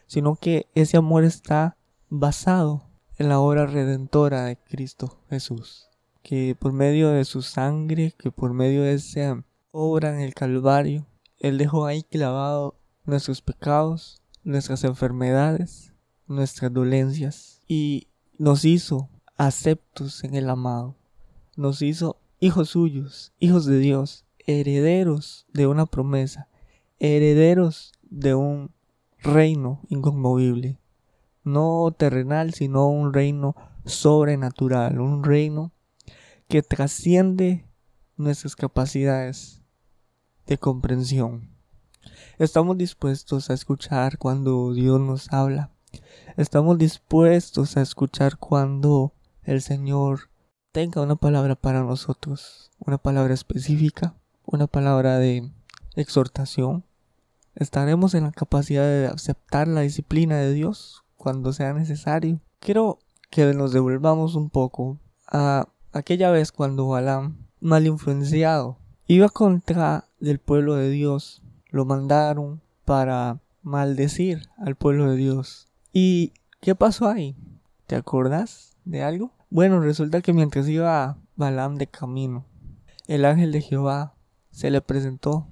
sino 0.07 0.37
que 0.37 0.67
ese 0.77 0.97
amor 0.97 1.25
está 1.25 1.77
basado 2.09 2.85
en 3.19 3.29
la 3.29 3.41
obra 3.41 3.67
redentora 3.67 4.45
de 4.45 4.57
Cristo 4.57 5.19
Jesús, 5.29 5.89
que 6.23 6.57
por 6.57 6.73
medio 6.73 7.11
de 7.11 7.25
su 7.25 7.43
sangre, 7.43 8.15
que 8.17 8.31
por 8.31 8.55
medio 8.55 8.83
de 8.83 8.95
esa 8.95 9.43
obra 9.73 10.15
en 10.15 10.21
el 10.21 10.35
Calvario, 10.35 11.05
Él 11.41 11.59
dejó 11.59 11.87
ahí 11.87 12.05
clavado 12.05 12.77
nuestros 13.05 13.43
pecados, 13.43 14.23
nuestras 14.45 14.85
enfermedades, 14.85 15.93
nuestras 16.29 16.73
dolencias 16.73 17.61
y 17.67 18.07
nos 18.39 18.65
hizo 18.65 19.09
aceptos 19.37 20.23
en 20.23 20.37
el 20.37 20.49
amado, 20.49 20.95
nos 21.57 21.83
hizo 21.83 22.19
hijos 22.39 22.69
suyos, 22.69 23.33
hijos 23.41 23.67
de 23.67 23.79
Dios, 23.79 24.24
herederos 24.47 25.47
de 25.53 25.67
una 25.67 25.87
promesa, 25.87 26.49
herederos 26.99 27.93
de 28.03 28.35
un 28.35 28.73
reino 29.19 29.81
inconmovible, 29.89 30.79
no 31.43 31.95
terrenal, 31.97 32.55
sino 32.55 32.89
un 32.89 33.13
reino 33.13 33.55
sobrenatural, 33.85 35.01
un 35.01 35.25
reino 35.25 35.73
que 36.49 36.63
trasciende 36.63 37.67
nuestras 38.17 38.57
capacidades 38.57 39.63
de 40.47 40.59
comprensión. 40.59 41.51
Estamos 42.39 42.77
dispuestos 42.77 43.51
a 43.51 43.55
escuchar 43.55 44.19
cuando 44.19 44.73
Dios 44.75 45.01
nos 45.01 45.33
habla. 45.33 45.71
Estamos 46.37 46.79
dispuestos 46.79 47.77
a 47.77 47.83
escuchar 47.83 48.37
cuando 48.37 49.15
el 49.43 49.63
Señor 49.63 50.31
tenga 50.73 51.03
una 51.03 51.17
palabra 51.17 51.55
para 51.55 51.83
nosotros, 51.83 52.71
una 52.79 52.99
palabra 52.99 53.33
específica, 53.33 54.17
una 54.47 54.67
palabra 54.67 55.19
de 55.19 55.51
exhortación. 55.97 56.85
Estaremos 57.55 58.15
en 58.15 58.25
la 58.25 58.33
capacidad 58.33 58.85
de 58.85 59.07
aceptar 59.07 59.69
la 59.69 59.83
disciplina 59.83 60.39
de 60.39 60.53
Dios 60.53 61.05
cuando 61.17 61.53
sea 61.53 61.73
necesario. 61.73 62.41
Quiero 62.59 62.99
que 63.31 63.53
nos 63.55 63.73
devolvamos 63.73 64.35
un 64.35 64.51
poco 64.51 64.99
a 65.27 65.69
aquella 65.93 66.31
vez 66.31 66.53
cuando 66.53 66.89
Balaam, 66.89 67.37
mal 67.61 67.87
influenciado, 67.87 68.79
iba 69.07 69.29
contra 69.29 70.09
del 70.21 70.39
pueblo 70.39 70.75
de 70.75 70.91
Dios. 70.91 71.43
Lo 71.71 71.85
mandaron 71.85 72.61
para 72.85 73.41
maldecir 73.63 74.49
al 74.59 74.77
pueblo 74.77 75.11
de 75.11 75.17
Dios. 75.17 75.69
¿Y 75.93 76.33
qué 76.61 76.75
pasó 76.75 77.09
ahí? 77.09 77.37
¿Te 77.87 77.97
acordás 77.97 78.77
de 78.85 79.03
algo? 79.03 79.33
Bueno, 79.51 79.81
resulta 79.81 80.21
que 80.21 80.33
mientras 80.33 80.69
iba 80.69 81.19
Balaam 81.37 81.77
de 81.77 81.87
camino, 81.87 82.45
el 83.07 83.25
ángel 83.25 83.53
de 83.53 83.61
Jehová 83.61 84.14
se 84.55 84.71
le 84.71 84.81
presentó 84.81 85.49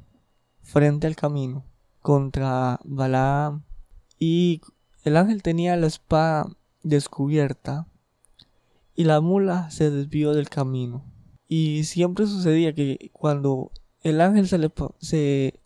frente 0.62 1.08
al 1.08 1.16
camino 1.16 1.64
contra 2.00 2.78
Balaam 2.84 3.64
y 4.16 4.60
el 5.02 5.16
ángel 5.16 5.42
tenía 5.42 5.76
la 5.76 5.88
espada 5.88 6.46
descubierta 6.84 7.88
y 8.94 9.02
la 9.02 9.20
mula 9.20 9.70
se 9.72 9.90
desvió 9.90 10.34
del 10.34 10.48
camino. 10.48 11.04
Y 11.48 11.82
siempre 11.82 12.26
sucedía 12.26 12.74
que 12.74 13.10
cuando 13.12 13.72
el 14.02 14.20
ángel 14.20 14.46
se, 14.46 14.70
se 15.00 15.60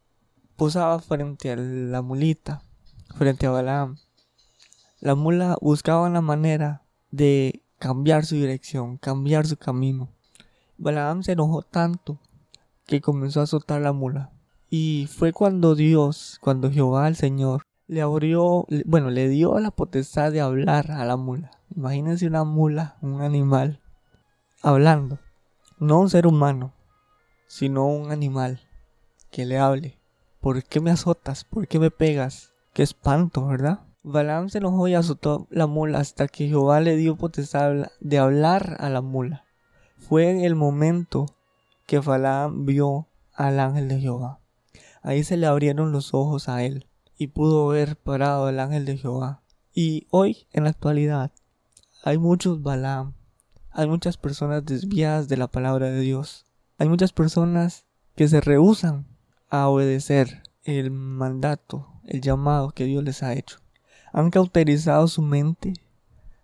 posaba 0.56 0.98
frente 1.00 1.52
a 1.52 1.56
la 1.56 2.00
mulita, 2.00 2.62
frente 3.16 3.44
a 3.44 3.50
Balaam, 3.50 3.98
la 5.00 5.14
mula 5.14 5.58
buscaba 5.60 6.08
una 6.08 6.22
manera 6.22 6.84
de 7.10 7.62
cambiar 7.78 8.24
su 8.24 8.36
dirección, 8.36 8.96
cambiar 8.96 9.46
su 9.46 9.58
camino. 9.58 10.08
Balaam 10.78 11.22
se 11.22 11.32
enojó 11.32 11.60
tanto 11.60 12.18
que 12.86 13.00
comenzó 13.00 13.40
a 13.40 13.44
azotar 13.44 13.80
la 13.80 13.92
mula. 13.92 14.32
Y 14.70 15.08
fue 15.10 15.32
cuando 15.32 15.74
Dios, 15.74 16.38
cuando 16.40 16.70
Jehová 16.70 17.08
el 17.08 17.16
Señor, 17.16 17.62
le 17.86 18.02
abrió, 18.02 18.66
bueno, 18.84 19.10
le 19.10 19.28
dio 19.28 19.58
la 19.60 19.70
potestad 19.70 20.32
de 20.32 20.40
hablar 20.40 20.90
a 20.90 21.04
la 21.04 21.16
mula. 21.16 21.50
Imagínense 21.74 22.26
una 22.26 22.44
mula, 22.44 22.96
un 23.00 23.20
animal, 23.20 23.80
hablando. 24.62 25.18
No 25.78 26.00
un 26.00 26.10
ser 26.10 26.26
humano, 26.26 26.72
sino 27.46 27.86
un 27.86 28.10
animal 28.10 28.60
que 29.30 29.44
le 29.44 29.58
hable. 29.58 30.00
¿Por 30.40 30.64
qué 30.64 30.80
me 30.80 30.90
azotas? 30.90 31.44
¿Por 31.44 31.68
qué 31.68 31.78
me 31.78 31.90
pegas? 31.90 32.54
Qué 32.72 32.82
espanto, 32.82 33.46
¿verdad? 33.46 33.80
Balaam 34.02 34.48
se 34.48 34.58
enojó 34.58 34.86
y 34.88 34.94
azotó 34.94 35.46
la 35.50 35.66
mula 35.66 35.98
hasta 35.98 36.28
que 36.28 36.48
Jehová 36.48 36.80
le 36.80 36.96
dio 36.96 37.16
potestad 37.16 37.88
de 38.00 38.18
hablar 38.18 38.76
a 38.80 38.88
la 38.88 39.00
mula. 39.00 39.44
Fue 39.98 40.30
en 40.30 40.40
el 40.40 40.54
momento 40.54 41.26
que 41.86 42.00
Balaam 42.00 42.66
vio 42.66 43.08
al 43.32 43.60
ángel 43.60 43.88
de 43.88 44.00
Jehová. 44.00 44.40
Ahí 45.02 45.22
se 45.22 45.36
le 45.36 45.46
abrieron 45.46 45.92
los 45.92 46.14
ojos 46.14 46.48
a 46.48 46.64
él 46.64 46.88
y 47.16 47.28
pudo 47.28 47.68
ver 47.68 47.96
parado 47.96 48.48
el 48.48 48.58
ángel 48.60 48.84
de 48.84 48.98
Jehová. 48.98 49.42
Y 49.72 50.06
hoy, 50.10 50.48
en 50.52 50.64
la 50.64 50.70
actualidad, 50.70 51.30
hay 52.02 52.18
muchos 52.18 52.62
Balaam, 52.62 53.14
hay 53.70 53.86
muchas 53.88 54.16
personas 54.16 54.64
desviadas 54.64 55.28
de 55.28 55.36
la 55.36 55.46
palabra 55.46 55.90
de 55.90 56.00
Dios, 56.00 56.46
hay 56.78 56.88
muchas 56.88 57.12
personas 57.12 57.84
que 58.16 58.26
se 58.26 58.40
rehusan 58.40 59.06
a 59.48 59.68
obedecer 59.68 60.42
el 60.64 60.90
mandato, 60.90 61.86
el 62.04 62.20
llamado 62.20 62.70
que 62.70 62.84
Dios 62.84 63.04
les 63.04 63.22
ha 63.22 63.34
hecho. 63.34 63.58
Han 64.12 64.30
cauterizado 64.30 65.06
su 65.08 65.22
mente, 65.22 65.74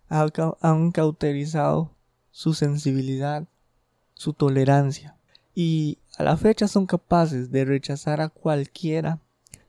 han 0.09 0.93
cauterizado 0.93 1.91
su 2.31 2.55
sensibilidad, 2.55 3.49
su 4.15 4.35
tolerancia, 4.35 5.17
y 5.55 5.99
a 6.19 6.23
la 6.25 6.37
fecha 6.37 6.69
son 6.69 6.87
capaces 6.87 7.51
de 7.51 7.65
rechazar 7.65 8.21
a 8.21 8.29
cualquiera 8.29 9.19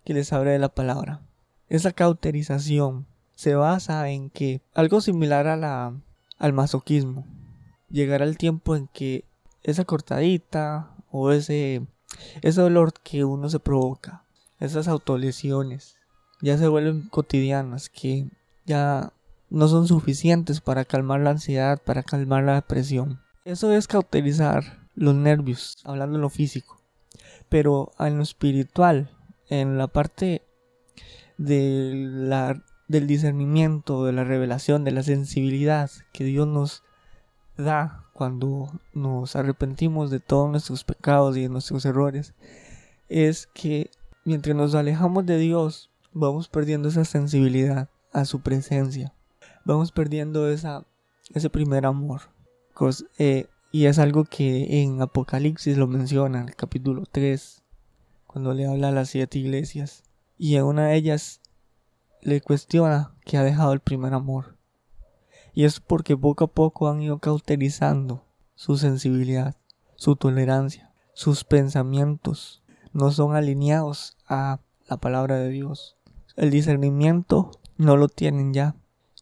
que 0.03 0.13
les 0.13 0.31
hable 0.33 0.51
de 0.51 0.59
la 0.59 0.69
palabra. 0.69 1.21
Esa 1.69 1.91
cauterización 1.91 3.05
se 3.35 3.55
basa 3.55 4.09
en 4.09 4.29
que 4.29 4.61
algo 4.73 5.01
similar 5.01 5.47
a 5.47 5.57
la, 5.57 5.93
al 6.37 6.53
masoquismo. 6.53 7.25
Llegará 7.89 8.25
el 8.25 8.37
tiempo 8.37 8.75
en 8.75 8.87
que 8.87 9.25
esa 9.63 9.85
cortadita 9.85 10.91
o 11.11 11.31
ese, 11.31 11.85
ese 12.41 12.61
dolor 12.61 12.93
que 12.93 13.23
uno 13.23 13.49
se 13.49 13.59
provoca, 13.59 14.23
esas 14.59 14.87
autolesiones, 14.87 15.97
ya 16.41 16.57
se 16.57 16.67
vuelven 16.67 17.07
cotidianas, 17.09 17.89
que 17.89 18.27
ya 18.65 19.13
no 19.49 19.67
son 19.67 19.87
suficientes 19.87 20.59
para 20.59 20.83
calmar 20.83 21.21
la 21.21 21.31
ansiedad, 21.31 21.81
para 21.81 22.03
calmar 22.03 22.43
la 22.43 22.55
depresión. 22.55 23.21
Eso 23.45 23.71
es 23.71 23.87
cauterizar 23.87 24.82
los 24.95 25.15
nervios, 25.15 25.77
hablando 25.83 26.15
en 26.17 26.21
lo 26.21 26.29
físico. 26.29 26.81
Pero 27.49 27.91
en 27.99 28.17
lo 28.17 28.23
espiritual, 28.23 29.11
en 29.49 29.77
la 29.77 29.87
parte 29.87 30.43
de 31.37 31.91
la, 31.93 32.63
del 32.87 33.07
discernimiento, 33.07 34.05
de 34.05 34.13
la 34.13 34.23
revelación, 34.23 34.83
de 34.83 34.91
la 34.91 35.03
sensibilidad 35.03 35.89
que 36.11 36.23
Dios 36.23 36.47
nos 36.47 36.83
da 37.57 38.05
cuando 38.13 38.71
nos 38.93 39.35
arrepentimos 39.35 40.09
de 40.09 40.19
todos 40.19 40.49
nuestros 40.49 40.83
pecados 40.83 41.37
y 41.37 41.43
de 41.43 41.49
nuestros 41.49 41.85
errores, 41.85 42.33
es 43.09 43.47
que 43.47 43.91
mientras 44.25 44.55
nos 44.55 44.75
alejamos 44.75 45.25
de 45.25 45.37
Dios, 45.37 45.91
vamos 46.13 46.47
perdiendo 46.47 46.89
esa 46.89 47.05
sensibilidad 47.05 47.89
a 48.11 48.25
su 48.25 48.41
presencia. 48.41 49.13
Vamos 49.65 49.91
perdiendo 49.91 50.49
esa, 50.49 50.85
ese 51.33 51.49
primer 51.49 51.85
amor. 51.85 52.21
Eh, 53.17 53.47
y 53.75 53.87
es 53.87 53.97
algo 53.97 54.23
que 54.23 54.83
en 54.83 55.01
Apocalipsis 55.01 55.77
lo 55.77 55.87
menciona, 55.87 56.41
en 56.41 56.49
el 56.49 56.55
capítulo 56.55 57.05
3, 57.11 57.63
cuando 58.27 58.53
le 58.53 58.67
habla 58.67 58.89
a 58.89 58.91
las 58.91 59.09
siete 59.09 59.39
iglesias. 59.39 60.03
Y 60.37 60.57
en 60.57 60.65
una 60.65 60.89
de 60.89 60.95
ellas 60.95 61.41
le 62.21 62.39
cuestiona 62.39 63.15
que 63.25 63.35
ha 63.35 63.43
dejado 63.43 63.73
el 63.73 63.79
primer 63.79 64.13
amor. 64.13 64.57
Y 65.55 65.63
es 65.63 65.79
porque 65.79 66.15
poco 66.15 66.43
a 66.43 66.51
poco 66.51 66.87
han 66.87 67.01
ido 67.01 67.17
cauterizando 67.17 68.23
su 68.53 68.77
sensibilidad, 68.77 69.55
su 69.95 70.17
tolerancia, 70.17 70.93
sus 71.15 71.43
pensamientos 71.43 72.61
no 72.91 73.09
son 73.09 73.35
alineados 73.35 74.17
a 74.27 74.59
la 74.87 74.97
palabra 74.97 75.37
de 75.39 75.49
Dios. 75.49 75.97
El 76.35 76.51
discernimiento 76.51 77.49
no 77.77 77.97
lo 77.97 78.07
tienen 78.07 78.53
ya. 78.53 78.75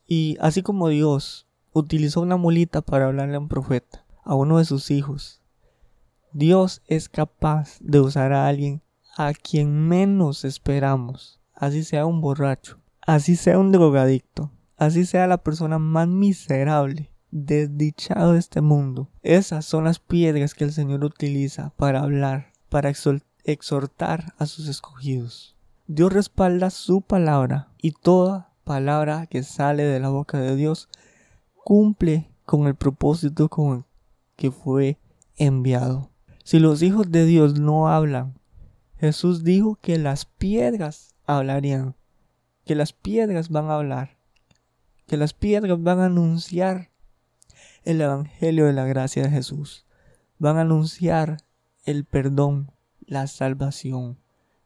Y 0.07 0.35
así 0.41 0.61
como 0.61 0.89
Dios 0.89 1.47
utilizó 1.71 2.19
una 2.19 2.35
mulita 2.35 2.81
para 2.81 3.05
hablarle 3.05 3.37
a 3.37 3.39
un 3.39 3.47
profeta, 3.47 4.03
a 4.31 4.35
uno 4.35 4.59
de 4.59 4.65
sus 4.65 4.91
hijos, 4.91 5.41
Dios 6.31 6.81
es 6.87 7.09
capaz 7.09 7.77
de 7.81 7.99
usar 7.99 8.31
a 8.31 8.47
alguien 8.47 8.81
a 9.17 9.33
quien 9.33 9.89
menos 9.89 10.45
esperamos, 10.45 11.41
así 11.53 11.83
sea 11.83 12.05
un 12.05 12.21
borracho, 12.21 12.79
así 13.05 13.35
sea 13.35 13.59
un 13.59 13.73
drogadicto, 13.73 14.49
así 14.77 15.05
sea 15.05 15.27
la 15.27 15.43
persona 15.43 15.79
más 15.79 16.07
miserable 16.07 17.11
desdichado 17.29 18.31
de 18.31 18.39
este 18.39 18.61
mundo. 18.61 19.09
Esas 19.21 19.65
son 19.65 19.83
las 19.83 19.99
piedras 19.99 20.53
que 20.53 20.63
el 20.63 20.71
Señor 20.71 21.03
utiliza 21.03 21.73
para 21.75 21.99
hablar, 21.99 22.53
para 22.69 22.93
exhortar 23.43 24.33
a 24.37 24.45
sus 24.45 24.69
escogidos. 24.69 25.57
Dios 25.87 26.13
respalda 26.13 26.69
su 26.69 27.01
palabra 27.01 27.67
y 27.81 27.91
toda 27.91 28.53
palabra 28.63 29.27
que 29.27 29.43
sale 29.43 29.83
de 29.83 29.99
la 29.99 30.07
boca 30.07 30.39
de 30.39 30.55
Dios 30.55 30.87
cumple 31.65 32.31
con 32.45 32.67
el 32.67 32.75
propósito 32.75 33.49
con 33.49 33.75
el 33.79 33.90
que 34.41 34.49
fue 34.49 34.97
enviado. 35.37 36.09
Si 36.43 36.57
los 36.57 36.81
hijos 36.81 37.11
de 37.11 37.27
Dios 37.27 37.59
no 37.59 37.89
hablan, 37.89 38.39
Jesús 38.97 39.43
dijo 39.43 39.77
que 39.79 39.99
las 39.99 40.25
piedras 40.25 41.13
hablarían, 41.27 41.93
que 42.65 42.73
las 42.73 42.91
piedras 42.91 43.49
van 43.49 43.69
a 43.69 43.75
hablar, 43.75 44.17
que 45.05 45.15
las 45.15 45.35
piedras 45.35 45.83
van 45.83 45.99
a 45.99 46.05
anunciar 46.05 46.89
el 47.83 48.01
Evangelio 48.01 48.65
de 48.65 48.73
la 48.73 48.85
gracia 48.85 49.21
de 49.21 49.29
Jesús, 49.29 49.85
van 50.39 50.57
a 50.57 50.61
anunciar 50.61 51.37
el 51.85 52.03
perdón, 52.03 52.71
la 53.05 53.27
salvación, 53.27 54.17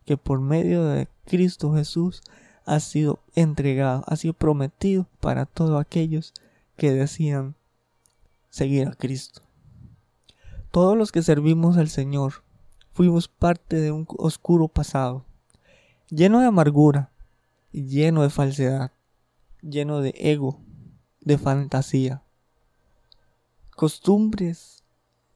que 0.05 0.15
por 0.15 0.39
medio 0.39 0.86
de 0.86 1.10
Cristo 1.25 1.74
Jesús 1.74 2.22
ha 2.63 2.79
sido 2.79 3.20
entregado, 3.36 4.05
ha 4.08 4.15
sido 4.15 4.36
prometido 4.36 5.05
para 5.20 5.46
todos 5.46 5.82
aquellos 5.82 6.34
que 6.77 6.94
decían 6.94 7.55
seguir 8.50 8.88
a 8.88 8.94
Cristo. 8.94 9.41
Todos 10.75 10.98
los 10.98 11.13
que 11.13 11.22
servimos 11.22 11.77
al 11.77 11.88
Señor 11.88 12.44
fuimos 12.91 13.29
parte 13.29 13.77
de 13.77 13.94
un 13.94 14.05
oscuro 14.17 14.67
pasado, 14.67 15.24
lleno 16.10 16.41
de 16.41 16.48
amargura, 16.48 17.13
lleno 17.72 18.24
de 18.24 18.29
falsedad, 18.29 18.91
lleno 19.62 20.01
de 20.01 20.13
ego, 20.17 20.60
de 21.22 21.38
fantasía, 21.38 22.24
costumbres 23.77 24.84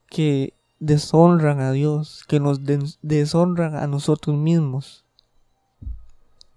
que 0.09 0.55
deshonran 0.81 1.61
a 1.61 1.71
Dios, 1.71 2.25
que 2.27 2.41
nos 2.41 2.59
deshonran 3.01 3.77
a 3.77 3.87
nosotros 3.87 4.35
mismos. 4.35 5.05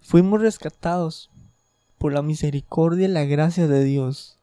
Fuimos 0.00 0.40
rescatados 0.40 1.30
por 1.98 2.12
la 2.12 2.22
misericordia 2.22 3.06
y 3.06 3.12
la 3.12 3.26
gracia 3.26 3.68
de 3.68 3.84
Dios 3.84 4.40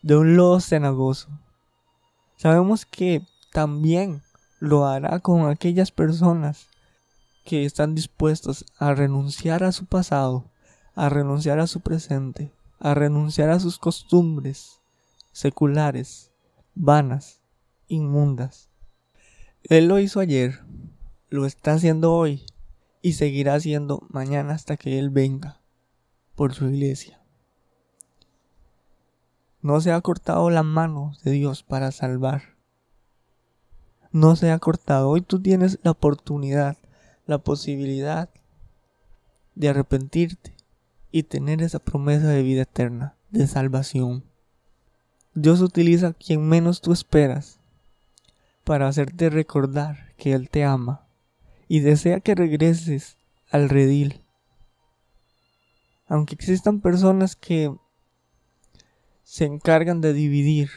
de 0.00 0.14
un 0.14 0.36
lodo 0.36 0.60
cenagoso. 0.60 1.28
Sabemos 2.36 2.86
que 2.86 3.26
también 3.52 4.22
lo 4.58 4.86
hará 4.86 5.20
con 5.20 5.48
aquellas 5.48 5.90
personas 5.90 6.68
que 7.44 7.64
están 7.64 7.94
dispuestos 7.94 8.64
a 8.78 8.94
renunciar 8.94 9.64
a 9.64 9.72
su 9.72 9.86
pasado, 9.86 10.44
a 10.94 11.08
renunciar 11.08 11.58
a 11.58 11.66
su 11.66 11.80
presente, 11.80 12.52
a 12.78 12.94
renunciar 12.94 13.50
a 13.50 13.58
sus 13.58 13.78
costumbres 13.78 14.80
seculares, 15.32 16.30
vanas, 16.74 17.40
inmundas. 17.88 18.68
Él 19.64 19.88
lo 19.88 19.98
hizo 19.98 20.20
ayer, 20.20 20.60
lo 21.28 21.46
está 21.46 21.72
haciendo 21.72 22.12
hoy 22.12 22.44
y 23.02 23.14
seguirá 23.14 23.54
haciendo 23.54 24.06
mañana 24.10 24.54
hasta 24.54 24.76
que 24.76 24.98
Él 24.98 25.10
venga 25.10 25.60
por 26.34 26.54
su 26.54 26.66
iglesia. 26.68 27.20
No 29.62 29.80
se 29.80 29.92
ha 29.92 30.00
cortado 30.00 30.48
la 30.50 30.62
mano 30.62 31.12
de 31.22 31.32
Dios 31.32 31.62
para 31.62 31.92
salvar. 31.92 32.59
No 34.12 34.34
se 34.34 34.50
ha 34.50 34.58
cortado. 34.58 35.08
Hoy 35.08 35.20
tú 35.20 35.40
tienes 35.40 35.78
la 35.82 35.92
oportunidad, 35.92 36.76
la 37.26 37.38
posibilidad 37.38 38.28
de 39.54 39.68
arrepentirte 39.68 40.56
y 41.12 41.24
tener 41.24 41.62
esa 41.62 41.78
promesa 41.78 42.28
de 42.28 42.42
vida 42.42 42.62
eterna, 42.62 43.14
de 43.30 43.46
salvación. 43.46 44.24
Dios 45.34 45.60
utiliza 45.60 46.08
a 46.08 46.12
quien 46.12 46.48
menos 46.48 46.80
tú 46.80 46.92
esperas 46.92 47.60
para 48.64 48.88
hacerte 48.88 49.30
recordar 49.30 50.12
que 50.16 50.32
Él 50.32 50.50
te 50.50 50.64
ama 50.64 51.06
y 51.68 51.80
desea 51.80 52.20
que 52.20 52.34
regreses 52.34 53.16
al 53.50 53.68
redil. 53.68 54.24
Aunque 56.08 56.34
existan 56.34 56.80
personas 56.80 57.36
que 57.36 57.72
se 59.22 59.44
encargan 59.44 60.00
de 60.00 60.12
dividir. 60.12 60.70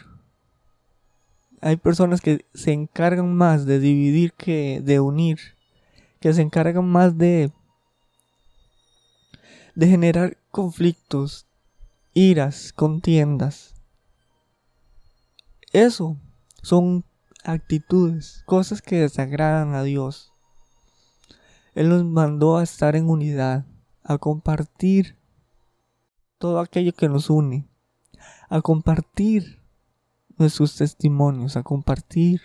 Hay 1.64 1.78
personas 1.78 2.20
que 2.20 2.46
se 2.54 2.74
encargan 2.74 3.34
más 3.36 3.66
de 3.66 3.80
dividir 3.80 4.34
que 4.34 4.82
de 4.84 5.00
unir, 5.00 5.40
que 6.20 6.34
se 6.34 6.42
encargan 6.42 6.86
más 6.86 7.18
de 7.18 7.52
de 9.76 9.88
generar 9.88 10.38
conflictos, 10.52 11.48
iras, 12.14 12.74
contiendas. 12.74 13.76
Eso 15.72 16.18
son 16.62 17.06
actitudes, 17.44 18.44
cosas 18.46 18.82
que 18.82 18.98
desagradan 18.98 19.74
a 19.74 19.84
Dios. 19.84 20.34
Él 21.76 21.90
nos 21.90 22.04
mandó 22.04 22.58
a 22.58 22.64
estar 22.64 22.96
en 22.96 23.10
unidad, 23.10 23.66
a 24.04 24.18
compartir 24.18 25.18
todo 26.38 26.60
aquello 26.60 26.94
que 26.94 27.08
nos 27.08 27.30
une 27.30 27.68
a 28.54 28.62
compartir 28.62 29.63
nuestros 30.38 30.76
testimonios, 30.76 31.56
a 31.58 31.64
compartir 31.64 32.42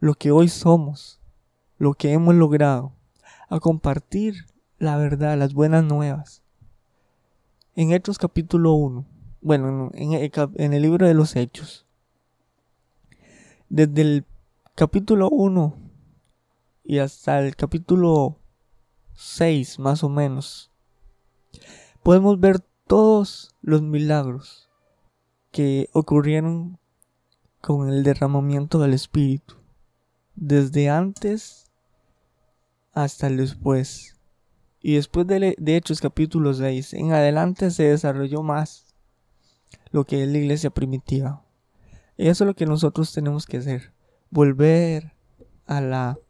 lo 0.00 0.14
que 0.14 0.30
hoy 0.30 0.48
somos, 0.48 1.20
lo 1.78 1.94
que 1.94 2.12
hemos 2.12 2.34
logrado, 2.34 2.92
a 3.48 3.60
compartir 3.60 4.46
la 4.78 4.96
verdad, 4.96 5.36
las 5.36 5.54
buenas 5.54 5.84
nuevas. 5.84 6.42
En 7.74 7.92
Hechos 7.92 8.18
capítulo 8.18 8.72
1, 8.74 9.06
bueno, 9.40 9.90
en 9.94 10.72
el, 10.72 10.82
libro 10.82 11.06
de 11.06 11.14
los 11.14 11.36
Hechos, 11.36 11.86
desde 13.68 14.02
el 14.02 14.26
capítulo 14.74 15.28
1 15.30 15.76
y 16.84 16.98
hasta 16.98 17.40
el 17.40 17.54
capítulo 17.56 18.38
6 19.14 19.78
más 19.78 20.02
o 20.02 20.08
menos, 20.08 20.70
podemos 22.02 22.40
ver 22.40 22.60
todos 22.86 23.54
los 23.60 23.82
milagros 23.82 24.67
que 25.58 25.90
ocurrieron 25.92 26.78
con 27.60 27.88
el 27.88 28.04
derramamiento 28.04 28.78
del 28.78 28.94
Espíritu, 28.94 29.56
desde 30.36 30.88
antes 30.88 31.72
hasta 32.92 33.26
el 33.26 33.38
después. 33.38 34.16
Y 34.80 34.94
después 34.94 35.26
de, 35.26 35.56
Hechos 35.66 36.00
capítulo 36.00 36.54
6, 36.54 36.94
en 36.94 37.10
adelante 37.10 37.72
se 37.72 37.88
desarrolló 37.88 38.44
más 38.44 38.94
lo 39.90 40.04
que 40.04 40.22
es 40.22 40.28
la 40.28 40.38
iglesia 40.38 40.70
primitiva. 40.70 41.44
Y 42.16 42.28
eso 42.28 42.44
es 42.44 42.46
lo 42.46 42.54
que 42.54 42.64
nosotros 42.64 43.12
tenemos 43.12 43.44
que 43.44 43.56
hacer, 43.56 43.92
volver 44.30 45.12
a 45.66 45.80
la 45.80 46.20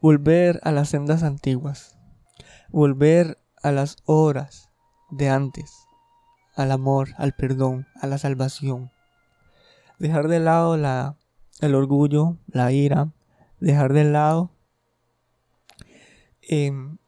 volver 0.00 0.58
a 0.64 0.72
las 0.72 0.88
sendas 0.88 1.22
antiguas, 1.22 1.96
volver 2.70 3.38
a 3.62 3.70
las 3.70 3.98
horas 4.04 4.68
de 5.12 5.28
antes, 5.28 5.81
al 6.54 6.70
amor, 6.70 7.10
al 7.16 7.32
perdón, 7.32 7.86
a 8.00 8.06
la 8.06 8.18
salvación. 8.18 8.90
Dejar 9.98 10.28
de 10.28 10.40
lado 10.40 10.76
la, 10.76 11.16
el 11.60 11.74
orgullo, 11.74 12.36
la 12.46 12.72
ira, 12.72 13.12
dejar 13.60 13.92
de 13.92 14.04
lado, 14.04 14.50
em, 16.42 16.98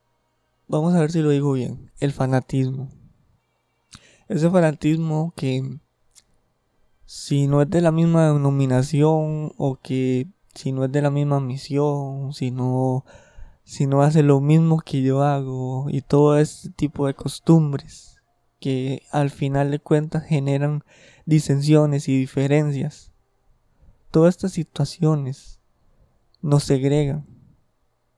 vamos 0.69 0.95
a 0.95 1.01
ver 1.01 1.11
si 1.11 1.21
lo 1.21 1.31
digo 1.31 1.53
bien, 1.53 1.91
el 1.99 2.13
fanatismo. 2.13 2.89
Ese 4.29 4.49
fanatismo 4.51 5.33
que 5.37 5.79
si 7.05 7.47
no 7.47 7.63
es 7.63 7.71
de 7.71 7.81
la 7.81 7.93
misma 7.93 8.33
denominación 8.33 9.53
o 9.59 9.79
que 9.83 10.29
si 10.55 10.73
no 10.73 10.85
es 10.85 10.93
de 10.93 11.03
la 11.03 11.11
misma 11.11 11.41
misión, 11.41 12.33
si 12.33 12.51
no 12.51 13.05
si 13.65 13.87
no 13.87 14.03
hace 14.03 14.23
lo 14.23 14.41
mismo 14.41 14.81
que 14.81 15.03
yo 15.03 15.23
hago 15.23 15.87
y 15.89 16.03
todo 16.03 16.39
este 16.39 16.69
tipo 16.71 17.07
de 17.07 17.15
costumbres 17.15 18.14
que 18.65 19.03
al 19.11 19.29
final 19.29 19.71
de 19.71 19.79
cuentas 19.79 20.25
generan 20.25 20.85
disensiones 21.27 22.09
y 22.09 22.19
diferencias. 22.19 23.13
Todas 24.11 24.37
estas 24.37 24.53
situaciones 24.53 25.61
nos 26.41 26.65
segregan, 26.65 27.27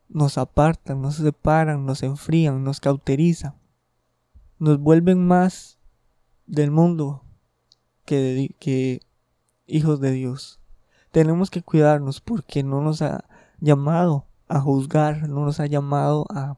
nos 0.08 0.38
apartan, 0.38 1.02
nos 1.02 1.16
separan, 1.16 1.84
nos 1.84 2.04
enfrían, 2.04 2.62
nos 2.62 2.78
cauterizan, 2.78 3.56
nos 4.60 4.78
vuelven 4.78 5.26
más 5.26 5.80
del 6.46 6.70
mundo 6.70 7.24
que, 8.04 8.54
que 8.60 9.00
hijos 9.66 9.98
de 9.98 10.12
Dios. 10.12 10.60
Tenemos 11.10 11.50
que 11.50 11.62
cuidarnos 11.62 12.20
porque 12.20 12.62
no 12.62 12.82
nos 12.82 13.02
ha 13.02 13.24
llamado 13.58 14.28
a 14.46 14.60
juzgar, 14.60 15.28
no 15.28 15.44
nos 15.44 15.58
ha 15.58 15.66
llamado 15.66 16.24
a 16.30 16.56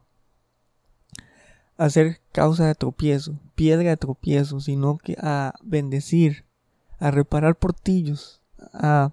hacer 1.79 2.21
causa 2.33 2.67
de 2.67 2.75
tropiezo, 2.75 3.41
piedra 3.55 3.89
de 3.89 3.97
tropiezo, 3.97 4.61
sino 4.61 4.99
que 4.99 5.17
a 5.19 5.55
bendecir, 5.63 6.45
a 6.99 7.11
reparar 7.11 7.57
portillos, 7.57 8.43
a 8.75 9.13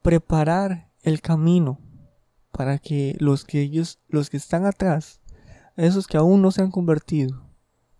preparar 0.00 0.88
el 1.02 1.20
camino 1.20 1.78
para 2.52 2.78
que 2.78 3.16
los 3.18 3.44
que 3.44 3.60
ellos, 3.60 3.98
los 4.08 4.30
que 4.30 4.36
están 4.36 4.64
atrás, 4.64 5.20
esos 5.76 6.06
que 6.06 6.16
aún 6.16 6.40
no 6.40 6.52
se 6.52 6.62
han 6.62 6.70
convertido, 6.70 7.42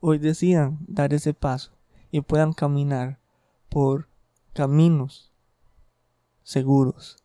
hoy 0.01 0.19
decidan 0.19 0.79
dar 0.87 1.13
ese 1.13 1.35
paso 1.35 1.73
y 2.11 2.21
puedan 2.21 2.53
caminar 2.53 3.19
por 3.69 4.09
caminos 4.53 5.33
seguros. 6.43 7.20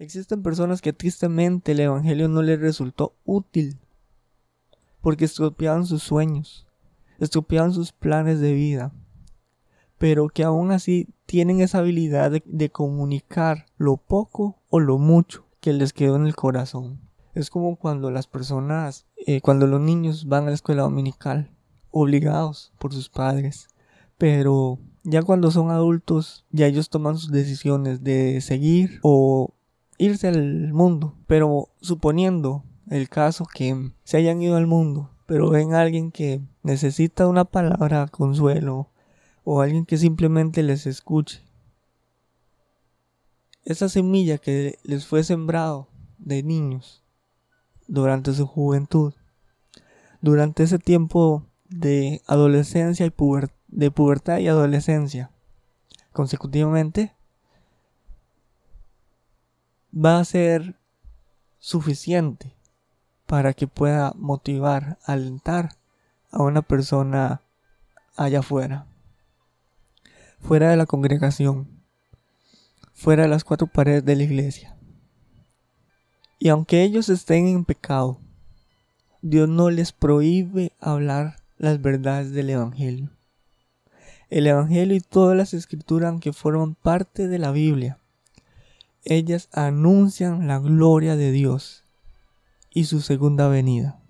Existen 0.00 0.44
personas 0.44 0.80
que 0.80 0.92
tristemente 0.92 1.72
el 1.72 1.80
Evangelio 1.80 2.28
no 2.28 2.40
les 2.40 2.60
resultó 2.60 3.16
útil 3.24 3.80
porque 5.00 5.24
estropeaban 5.24 5.86
sus 5.86 6.04
sueños, 6.04 6.68
estropeaban 7.18 7.72
sus 7.72 7.90
planes 7.90 8.38
de 8.38 8.52
vida, 8.52 8.92
pero 9.98 10.28
que 10.28 10.44
aún 10.44 10.70
así 10.70 11.08
tienen 11.26 11.60
esa 11.60 11.78
habilidad 11.78 12.30
de, 12.30 12.70
comunicar 12.70 13.66
lo 13.76 13.96
poco 13.96 14.60
o 14.70 14.78
lo 14.78 14.98
mucho 14.98 15.46
que 15.60 15.72
les 15.72 15.92
quedó 15.92 16.14
en 16.14 16.26
el 16.26 16.36
corazón. 16.36 17.00
Es 17.34 17.50
como 17.50 17.74
cuando 17.74 18.12
las 18.12 18.28
personas, 18.28 19.04
eh, 19.26 19.40
cuando 19.40 19.66
los 19.66 19.80
niños 19.80 20.28
van 20.28 20.44
a 20.44 20.50
la 20.50 20.54
escuela 20.54 20.82
dominical, 20.82 21.50
obligados 21.90 22.72
por 22.78 22.92
sus 22.92 23.08
padres, 23.08 23.66
pero 24.16 24.78
ya 25.02 25.24
cuando 25.24 25.50
son 25.50 25.72
adultos, 25.72 26.46
ya 26.52 26.66
ellos 26.66 26.88
toman 26.88 27.18
sus 27.18 27.32
decisiones 27.32 28.04
de 28.04 28.40
seguir 28.40 29.00
o 29.02 29.54
irse 29.98 30.28
al 30.28 30.72
mundo. 30.72 31.16
Pero 31.26 31.68
suponiendo 31.80 32.64
el 32.88 33.08
caso 33.08 33.44
que 33.44 33.92
se 34.04 34.16
hayan 34.16 34.40
ido 34.40 34.56
al 34.56 34.66
mundo, 34.66 35.10
pero 35.26 35.50
ven 35.50 35.74
a 35.74 35.82
alguien 35.82 36.10
que 36.10 36.40
necesita 36.62 37.26
una 37.26 37.44
palabra 37.44 38.08
consuelo 38.08 38.90
o 39.44 39.60
alguien 39.60 39.84
que 39.84 39.98
simplemente 39.98 40.62
les 40.62 40.86
escuche. 40.86 41.42
Esa 43.64 43.90
semilla 43.90 44.38
que 44.38 44.78
les 44.82 45.06
fue 45.06 45.24
sembrado 45.24 45.88
de 46.16 46.42
niños 46.42 47.04
durante 47.86 48.32
su 48.32 48.46
juventud, 48.46 49.12
durante 50.22 50.62
ese 50.62 50.78
tiempo 50.78 51.46
de 51.68 52.22
adolescencia 52.26 53.04
y 53.04 53.12
de 53.68 53.90
pubertad 53.90 54.38
y 54.38 54.48
adolescencia, 54.48 55.30
consecutivamente, 56.12 57.14
va 59.98 60.20
a 60.20 60.24
ser 60.24 60.76
suficiente 61.58 62.54
para 63.26 63.52
que 63.52 63.66
pueda 63.66 64.12
motivar, 64.16 64.98
alentar 65.04 65.76
a 66.30 66.42
una 66.42 66.62
persona 66.62 67.42
allá 68.16 68.40
afuera, 68.40 68.86
fuera 70.40 70.70
de 70.70 70.76
la 70.76 70.86
congregación, 70.86 71.68
fuera 72.92 73.24
de 73.24 73.28
las 73.28 73.44
cuatro 73.44 73.66
paredes 73.66 74.04
de 74.04 74.16
la 74.16 74.22
iglesia. 74.22 74.76
Y 76.38 76.48
aunque 76.48 76.84
ellos 76.84 77.08
estén 77.08 77.48
en 77.48 77.64
pecado, 77.64 78.20
Dios 79.20 79.48
no 79.48 79.70
les 79.70 79.90
prohíbe 79.90 80.72
hablar 80.78 81.36
las 81.56 81.82
verdades 81.82 82.30
del 82.30 82.50
Evangelio. 82.50 83.10
El 84.30 84.46
Evangelio 84.46 84.94
y 84.94 85.00
todas 85.00 85.36
las 85.36 85.54
escrituras 85.54 86.20
que 86.20 86.32
forman 86.32 86.76
parte 86.76 87.26
de 87.26 87.38
la 87.38 87.50
Biblia 87.50 87.97
ellas 89.04 89.48
anuncian 89.52 90.46
la 90.46 90.58
gloria 90.58 91.16
de 91.16 91.32
Dios 91.32 91.84
y 92.70 92.84
su 92.84 93.00
segunda 93.00 93.48
venida. 93.48 94.00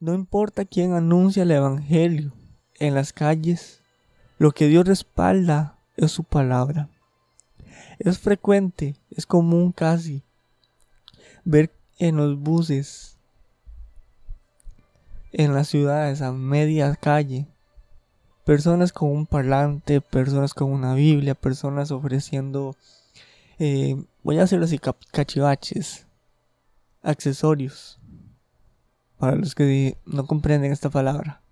No 0.00 0.14
importa 0.14 0.64
quién 0.64 0.92
anuncia 0.92 1.42
el 1.42 1.50
Evangelio 1.50 2.32
en 2.78 2.94
las 2.94 3.12
calles, 3.12 3.82
lo 4.38 4.52
que 4.52 4.68
Dios 4.68 4.86
respalda 4.86 5.76
es 5.96 6.12
su 6.12 6.24
palabra. 6.24 6.88
Es 7.98 8.18
frecuente, 8.18 8.94
es 9.10 9.26
común 9.26 9.72
casi, 9.72 10.22
ver 11.44 11.72
en 11.98 12.16
los 12.16 12.38
buses, 12.38 13.16
en 15.32 15.54
las 15.54 15.68
ciudades 15.68 16.22
a 16.22 16.32
media 16.32 16.94
calle, 16.94 17.48
personas 18.44 18.92
con 18.92 19.10
un 19.10 19.26
parlante, 19.26 20.00
personas 20.00 20.54
con 20.54 20.70
una 20.70 20.94
Biblia, 20.94 21.34
personas 21.34 21.90
ofreciendo 21.90 22.76
eh, 23.58 23.96
voy 24.22 24.38
a 24.38 24.44
hacer 24.44 24.62
así 24.62 24.78
cachivaches, 25.12 26.06
accesorios, 27.02 27.98
para 29.18 29.36
los 29.36 29.54
que 29.54 29.98
no 30.04 30.26
comprenden 30.26 30.72
esta 30.72 30.90
palabra. 30.90 31.42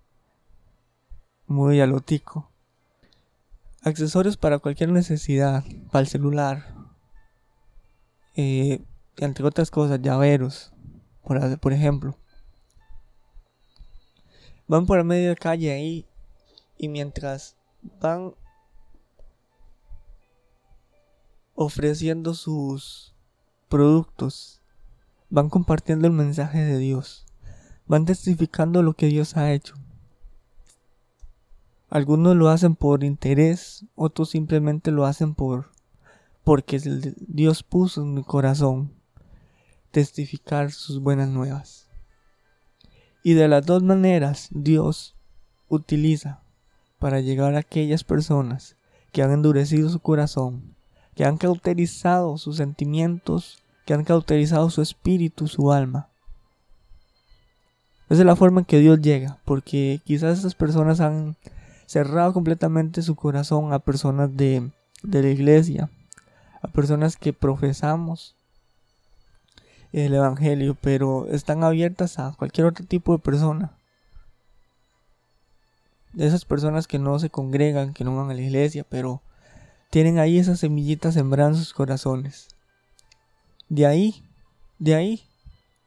Muy 1.47 1.81
alotico. 1.81 2.51
Accesorios 3.81 4.37
para 4.37 4.59
cualquier 4.59 4.91
necesidad, 4.91 5.63
para 5.91 6.01
el 6.01 6.07
celular, 6.07 6.75
eh, 8.35 8.81
entre 9.17 9.45
otras 9.45 9.71
cosas, 9.71 10.01
llaveros, 10.01 10.73
por, 11.23 11.59
por 11.59 11.73
ejemplo. 11.73 12.17
Van 14.67 14.85
por 14.85 14.97
la 14.97 15.03
media 15.03 15.35
calle 15.35 15.71
ahí 15.71 16.05
y 16.77 16.89
mientras 16.89 17.57
van 18.01 18.33
ofreciendo 21.59 22.35
sus 22.35 23.15
productos, 23.67 24.61
van 25.31 25.49
compartiendo 25.49 26.05
el 26.05 26.13
mensaje 26.13 26.59
de 26.59 26.77
Dios, 26.77 27.25
van 27.87 28.05
testificando 28.05 28.83
lo 28.83 28.93
que 28.93 29.07
Dios 29.07 29.35
ha 29.35 29.51
hecho. 29.51 29.73
Algunos 31.89 32.35
lo 32.35 32.49
hacen 32.49 32.75
por 32.75 33.03
interés, 33.03 33.85
otros 33.95 34.29
simplemente 34.29 34.91
lo 34.91 35.05
hacen 35.05 35.33
por 35.33 35.71
porque 36.43 36.79
Dios 37.27 37.63
puso 37.63 38.03
en 38.03 38.13
mi 38.13 38.23
corazón 38.23 38.93
testificar 39.89 40.71
sus 40.71 41.01
buenas 41.01 41.27
nuevas. 41.27 41.89
Y 43.23 43.33
de 43.33 43.47
las 43.47 43.65
dos 43.65 43.81
maneras 43.81 44.47
Dios 44.51 45.15
utiliza 45.69 46.43
para 46.99 47.19
llegar 47.19 47.55
a 47.55 47.59
aquellas 47.59 48.03
personas 48.03 48.77
que 49.11 49.23
han 49.23 49.31
endurecido 49.31 49.89
su 49.89 49.99
corazón 49.99 50.76
que 51.17 51.25
han 51.25 51.37
cauterizado 51.37 52.37
sus 52.37 52.57
sentimientos, 52.57 53.63
que 53.85 53.95
han 53.95 54.03
cauterizado 54.03 54.69
su 54.69 54.83
espíritu, 54.83 55.47
su 55.47 55.71
alma. 55.71 56.09
Esa 58.07 58.21
es 58.21 58.25
la 58.27 58.35
forma 58.35 58.61
en 58.61 58.65
que 58.65 58.77
Dios 58.77 59.01
llega, 59.01 59.39
porque 59.43 59.99
quizás 60.05 60.37
estas 60.37 60.53
personas 60.53 60.99
han 60.99 61.35
cerrado 61.87 62.33
completamente 62.33 63.01
su 63.01 63.15
corazón 63.15 63.73
a 63.73 63.79
personas 63.79 64.37
de, 64.37 64.69
de 65.01 65.23
la 65.23 65.29
iglesia, 65.29 65.89
a 66.61 66.67
personas 66.67 67.17
que 67.17 67.33
profesamos 67.33 68.35
el 69.91 70.13
Evangelio, 70.13 70.77
pero 70.79 71.25
están 71.31 71.63
abiertas 71.63 72.19
a 72.19 72.35
cualquier 72.37 72.67
otro 72.67 72.85
tipo 72.85 73.13
de 73.13 73.23
persona. 73.23 73.75
De 76.13 76.27
esas 76.27 76.45
personas 76.45 76.85
que 76.85 76.99
no 76.99 77.17
se 77.17 77.31
congregan, 77.31 77.93
que 77.93 78.03
no 78.03 78.15
van 78.15 78.29
a 78.29 78.35
la 78.35 78.41
iglesia, 78.41 78.85
pero 78.87 79.23
tienen 79.89 80.19
ahí 80.19 80.37
esas 80.37 80.59
semillitas 80.59 81.13
sembrando 81.13 81.57
sus 81.57 81.73
corazones. 81.73 82.49
De 83.69 83.85
ahí, 83.85 84.23
de 84.79 84.95
ahí, 84.95 85.23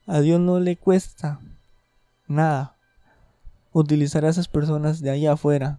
a 0.06 0.20
Dios 0.20 0.40
no 0.40 0.58
le 0.60 0.76
cuesta 0.76 1.40
nada 2.26 2.76
utilizar 3.72 4.24
a 4.24 4.30
esas 4.30 4.48
personas 4.48 5.00
de 5.00 5.10
ahí 5.10 5.26
afuera 5.26 5.78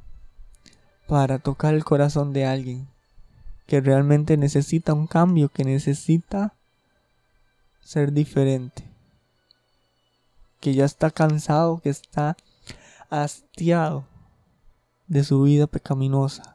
para 1.08 1.40
tocar 1.40 1.74
el 1.74 1.84
corazón 1.84 2.32
de 2.32 2.46
alguien 2.46 2.88
que 3.68 3.82
realmente 3.82 4.38
necesita 4.38 4.94
un 4.94 5.08
cambio, 5.08 5.50
que 5.50 5.64
necesita 5.64 6.54
ser 7.82 8.12
diferente, 8.14 8.84
que 10.60 10.74
ya 10.74 10.86
está 10.86 11.10
cansado, 11.10 11.80
que 11.80 11.90
está 11.90 12.38
hastiado 13.10 14.06
de 15.08 15.24
su 15.24 15.42
vida 15.44 15.68
pecaminosa 15.68 16.51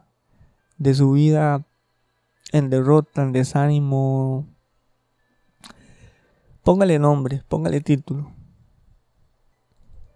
de 0.78 0.94
su 0.94 1.12
vida 1.12 1.66
en 2.52 2.70
derrota, 2.70 3.22
en 3.22 3.32
desánimo. 3.32 4.46
Póngale 6.62 6.98
nombre, 6.98 7.42
póngale 7.48 7.80
título. 7.80 8.32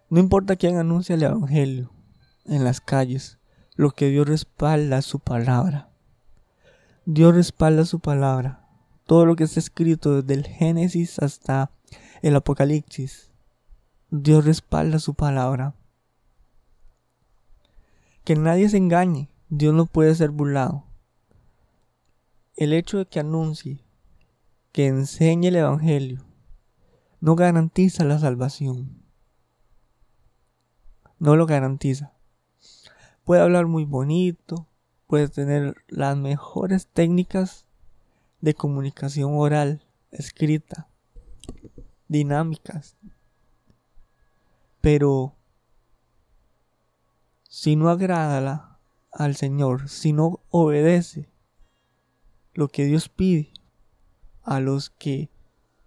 No 0.09 0.19
importa 0.19 0.57
quién 0.57 0.77
anuncia 0.77 1.15
el 1.15 1.23
Evangelio 1.23 1.93
en 2.45 2.65
las 2.65 2.81
calles, 2.81 3.39
lo 3.77 3.93
que 3.93 4.09
Dios 4.09 4.29
respalda 4.29 4.99
es 4.99 5.05
su 5.05 5.21
palabra. 5.21 5.91
Dios 7.07 7.35
respalda 7.35 7.85
su 7.85 8.01
palabra. 8.01 8.69
Todo 9.07 9.25
lo 9.27 9.37
que 9.37 9.45
está 9.45 9.61
escrito 9.61 10.21
desde 10.21 10.35
el 10.35 10.47
Génesis 10.47 11.19
hasta 11.19 11.71
el 12.23 12.37
Apocalipsis. 12.37 13.31
Dios 14.11 14.45
respalda 14.45 14.99
su 14.99 15.15
palabra. 15.15 15.75
Que 18.25 18.37
nadie 18.37 18.69
se 18.69 18.77
engañe. 18.77 19.30
Dios 19.53 19.75
no 19.75 19.87
puede 19.87 20.15
ser 20.15 20.31
burlado. 20.31 20.85
El 22.55 22.73
hecho 22.73 22.99
de 22.99 23.07
que 23.07 23.19
anuncie, 23.19 23.85
que 24.71 24.87
enseñe 24.87 25.49
el 25.49 25.57
Evangelio, 25.57 26.25
no 27.21 27.35
garantiza 27.35 28.05
la 28.05 28.21
salvación. 28.21 29.03
No 31.19 31.35
lo 31.35 31.47
garantiza. 31.47 32.13
Puede 33.25 33.43
hablar 33.43 33.67
muy 33.67 33.85
bonito, 33.85 34.69
puede 35.09 35.29
tener 35.29 35.75
las 35.89 36.17
mejores 36.17 36.87
técnicas 36.87 37.67
de 38.41 38.55
comunicación 38.55 39.33
oral, 39.35 39.85
escrita, 40.13 40.89
dinámicas, 42.07 42.97
pero 44.81 45.35
si 47.49 47.75
no 47.75 47.91
agrada 47.91 48.70
al 49.13 49.37
Señor, 49.37 49.89
si 49.89 50.13
no 50.13 50.41
obedece 50.51 51.29
lo 52.55 52.69
que 52.69 52.85
Dios 52.85 53.09
pide 53.09 53.53
a 54.43 54.61
los 54.61 54.91
que 54.91 55.31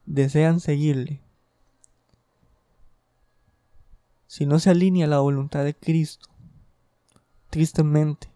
desean 0.05 0.59
seguirle, 0.59 1.21
si 4.27 4.45
no 4.45 4.59
se 4.59 4.71
alinea 4.71 5.05
a 5.05 5.09
la 5.09 5.19
voluntad 5.19 5.63
de 5.63 5.75
Cristo, 5.75 6.29
tristemente, 7.49 8.29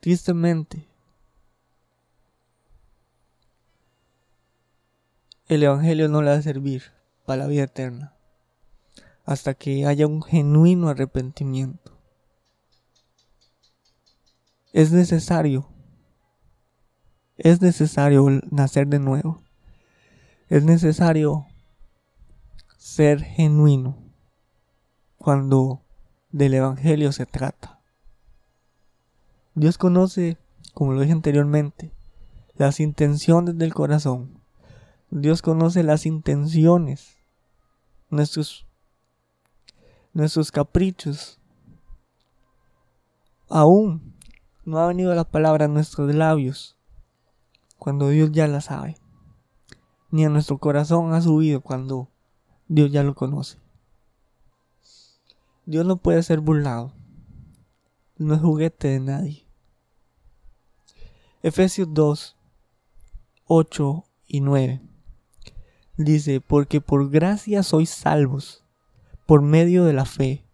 tristemente, 0.00 0.86
el 5.48 5.62
Evangelio 5.62 6.08
no 6.08 6.22
le 6.22 6.30
va 6.30 6.36
a 6.36 6.42
servir 6.42 6.84
para 7.26 7.42
la 7.42 7.48
vida 7.48 7.64
eterna 7.64 8.13
hasta 9.24 9.54
que 9.54 9.86
haya 9.86 10.06
un 10.06 10.22
genuino 10.22 10.88
arrepentimiento. 10.88 11.98
Es 14.72 14.92
necesario, 14.92 15.68
es 17.36 17.60
necesario 17.60 18.26
nacer 18.50 18.86
de 18.88 18.98
nuevo. 18.98 19.42
Es 20.48 20.62
necesario 20.62 21.46
ser 22.76 23.22
genuino 23.22 23.96
cuando 25.16 25.80
del 26.30 26.54
Evangelio 26.54 27.12
se 27.12 27.24
trata. 27.24 27.80
Dios 29.54 29.78
conoce, 29.78 30.36
como 30.74 30.92
lo 30.92 31.00
dije 31.00 31.12
anteriormente, 31.12 31.92
las 32.56 32.80
intenciones 32.80 33.56
del 33.56 33.72
corazón. 33.72 34.40
Dios 35.10 35.42
conoce 35.42 35.82
las 35.82 36.06
intenciones, 36.06 37.16
nuestros 38.10 38.63
nuestros 40.14 40.52
caprichos. 40.52 41.40
Aún 43.50 44.14
no 44.64 44.78
ha 44.78 44.86
venido 44.86 45.14
la 45.14 45.24
palabra 45.24 45.66
a 45.66 45.68
nuestros 45.68 46.14
labios 46.14 46.78
cuando 47.78 48.08
Dios 48.08 48.30
ya 48.32 48.48
la 48.48 48.60
sabe. 48.60 48.96
Ni 50.10 50.24
a 50.24 50.28
nuestro 50.28 50.58
corazón 50.58 51.12
ha 51.12 51.20
subido 51.20 51.60
cuando 51.60 52.08
Dios 52.68 52.90
ya 52.92 53.02
lo 53.02 53.14
conoce. 53.14 53.58
Dios 55.66 55.84
no 55.84 55.96
puede 55.96 56.22
ser 56.22 56.40
burlado. 56.40 56.92
No 58.16 58.34
es 58.34 58.40
juguete 58.40 58.88
de 58.88 59.00
nadie. 59.00 59.46
Efesios 61.42 61.88
2, 61.92 62.36
8 63.46 64.04
y 64.28 64.40
9. 64.40 64.80
Dice, 65.96 66.40
porque 66.40 66.80
por 66.80 67.10
gracia 67.10 67.62
sois 67.62 67.90
salvos 67.90 68.63
por 69.26 69.42
medio 69.42 69.84
de 69.84 69.92
la 69.92 70.04
fe. 70.04 70.44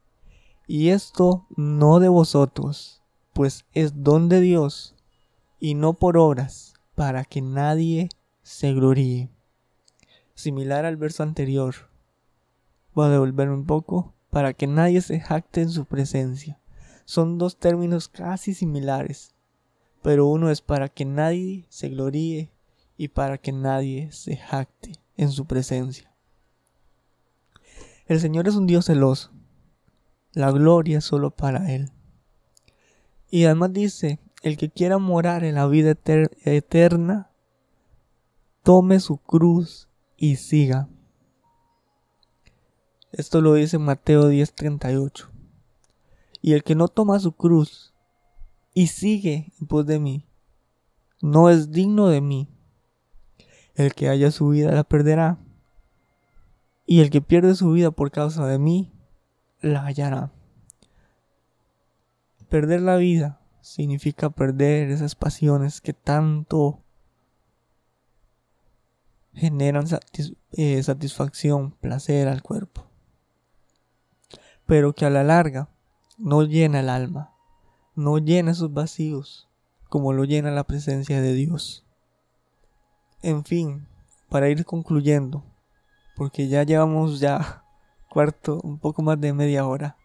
Y 0.67 0.91
esto 0.91 1.47
no 1.57 1.99
de 1.99 2.09
vosotros, 2.09 3.03
pues 3.33 3.65
es 3.73 4.03
don 4.03 4.29
de 4.29 4.41
Dios, 4.41 4.95
y 5.59 5.75
no 5.75 5.95
por 5.95 6.17
obras, 6.17 6.75
para 6.95 7.25
que 7.25 7.43
nadie 7.43 8.09
se 8.43 8.73
gloríe. 8.73 9.31
Similar 10.35 10.85
al 10.85 10.97
verso 10.97 11.23
anterior. 11.23 11.75
Voy 12.95 13.07
a 13.07 13.11
devolverme 13.11 13.55
un 13.55 13.67
poco 13.67 14.15
para 14.31 14.53
que 14.53 14.67
nadie 14.67 15.01
se 15.01 15.21
jacte 15.21 15.63
en 15.63 15.71
su 15.71 15.85
presencia. 15.85 16.61
Son 17.05 17.39
dos 17.39 17.57
términos 17.57 18.09
casi 18.09 18.55
similares, 18.55 19.35
pero 20.03 20.27
uno 20.27 20.51
es 20.51 20.61
para 20.61 20.89
que 20.89 21.05
nadie 21.05 21.67
se 21.69 21.89
gloríe 21.89 22.51
y 22.97 23.09
para 23.09 23.39
que 23.39 23.53
nadie 23.53 24.13
se 24.13 24.37
jacte 24.37 24.93
en 25.17 25.31
su 25.31 25.47
presencia. 25.47 26.10
El 28.11 28.19
Señor 28.19 28.49
es 28.49 28.57
un 28.57 28.67
Dios 28.67 28.87
celoso. 28.87 29.31
La 30.33 30.51
gloria 30.51 30.99
es 30.99 31.05
solo 31.05 31.31
para 31.31 31.73
Él. 31.73 31.93
Y 33.31 33.45
además 33.45 33.73
dice, 33.73 34.19
el 34.43 34.57
que 34.57 34.69
quiera 34.69 34.99
morar 34.99 35.45
en 35.45 35.55
la 35.55 35.69
vida 35.69 35.95
eterna, 36.45 37.31
tome 38.65 38.99
su 38.99 39.19
cruz 39.19 39.89
y 40.17 40.35
siga. 40.35 40.89
Esto 43.13 43.41
lo 43.41 43.55
dice 43.55 43.79
Mateo 43.79 44.29
10:38. 44.29 45.31
Y 46.43 46.55
el 46.55 46.65
que 46.65 46.75
no 46.75 46.89
toma 46.89 47.21
su 47.21 47.31
cruz 47.31 47.95
y 48.75 48.89
sigue 48.89 49.53
en 49.61 49.69
pos 49.69 49.87
de 49.87 50.01
mí, 50.01 50.27
no 51.23 51.49
es 51.49 51.71
digno 51.71 52.09
de 52.09 52.21
mí. 52.21 52.49
El 53.77 53.95
que 53.95 54.09
haya 54.09 54.33
su 54.33 54.49
vida 54.49 54.73
la 54.73 54.83
perderá 54.83 55.39
y 56.91 57.03
el 57.03 57.11
que 57.11 57.21
pierde 57.21 57.55
su 57.55 57.71
vida 57.71 57.93
por 57.93 58.11
causa 58.11 58.49
de 58.49 58.59
mí, 58.59 58.93
la 59.61 59.85
hallará. 59.85 60.33
Perder 62.49 62.81
la 62.81 62.97
vida 62.97 63.41
significa 63.61 64.31
perder 64.31 64.91
esas 64.91 65.15
pasiones 65.15 65.81
que 65.81 65.93
tanto 65.93 66.83
generan 69.35 69.87
eh, 70.51 70.83
satisfacción, 70.83 71.77
placer 71.81 72.27
al 72.27 72.43
cuerpo, 72.43 72.89
pero 74.67 74.93
que 74.93 75.07
a 75.07 75.11
la 75.11 75.23
larga 75.23 75.69
no 76.19 76.43
llena 76.43 76.81
el 76.81 76.89
alma, 76.89 77.33
no 77.95 78.19
llena 78.19 78.51
esos 78.51 78.75
vacíos 78.75 79.49
como 79.89 80.13
lo 80.13 80.25
llena 80.25 80.51
la 80.51 80.65
presencia 80.65 81.21
de 81.21 81.35
Dios. 81.35 81.87
En 83.23 83.45
fin, 83.45 83.87
para 84.29 84.49
ir 84.49 84.65
concluyendo, 84.65 85.45
porque 86.21 86.49
ya 86.49 86.65
llevamos 86.65 87.19
ya 87.19 87.65
cuarto, 88.11 88.61
un 88.63 88.79
poco 88.79 89.01
más 89.01 89.19
de 89.19 89.33
media 89.33 89.67
hora. 89.67 89.97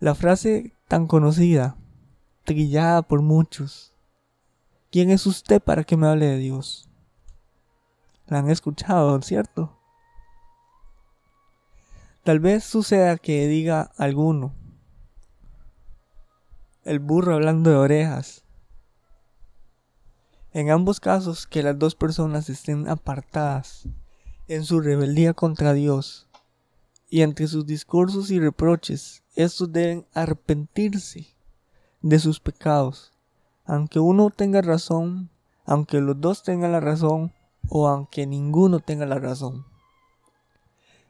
La 0.00 0.14
frase 0.14 0.76
tan 0.86 1.06
conocida, 1.06 1.78
trillada 2.44 3.00
por 3.00 3.22
muchos. 3.22 3.94
¿Quién 4.90 5.08
es 5.08 5.24
usted 5.24 5.62
para 5.62 5.82
que 5.82 5.96
me 5.96 6.08
hable 6.08 6.26
de 6.26 6.36
Dios? 6.36 6.90
La 8.26 8.40
han 8.40 8.50
escuchado, 8.50 9.22
¿cierto? 9.22 9.80
Tal 12.22 12.38
vez 12.38 12.62
suceda 12.62 13.16
que 13.16 13.46
diga 13.46 13.92
alguno, 13.96 14.54
el 16.84 16.98
burro 16.98 17.36
hablando 17.36 17.70
de 17.70 17.76
orejas. 17.76 18.44
En 20.52 20.70
ambos 20.70 21.00
casos 21.00 21.46
que 21.46 21.62
las 21.62 21.78
dos 21.78 21.94
personas 21.94 22.50
estén 22.50 22.90
apartadas 22.90 23.88
en 24.50 24.64
su 24.64 24.80
rebeldía 24.80 25.32
contra 25.32 25.72
Dios. 25.74 26.26
Y 27.08 27.22
entre 27.22 27.46
sus 27.46 27.66
discursos 27.66 28.32
y 28.32 28.40
reproches, 28.40 29.22
estos 29.36 29.72
deben 29.72 30.06
arrepentirse 30.12 31.28
de 32.02 32.18
sus 32.18 32.40
pecados, 32.40 33.12
aunque 33.64 34.00
uno 34.00 34.30
tenga 34.30 34.60
razón, 34.60 35.30
aunque 35.64 36.00
los 36.00 36.20
dos 36.20 36.42
tengan 36.42 36.72
la 36.72 36.80
razón, 36.80 37.32
o 37.68 37.86
aunque 37.86 38.26
ninguno 38.26 38.80
tenga 38.80 39.06
la 39.06 39.20
razón. 39.20 39.64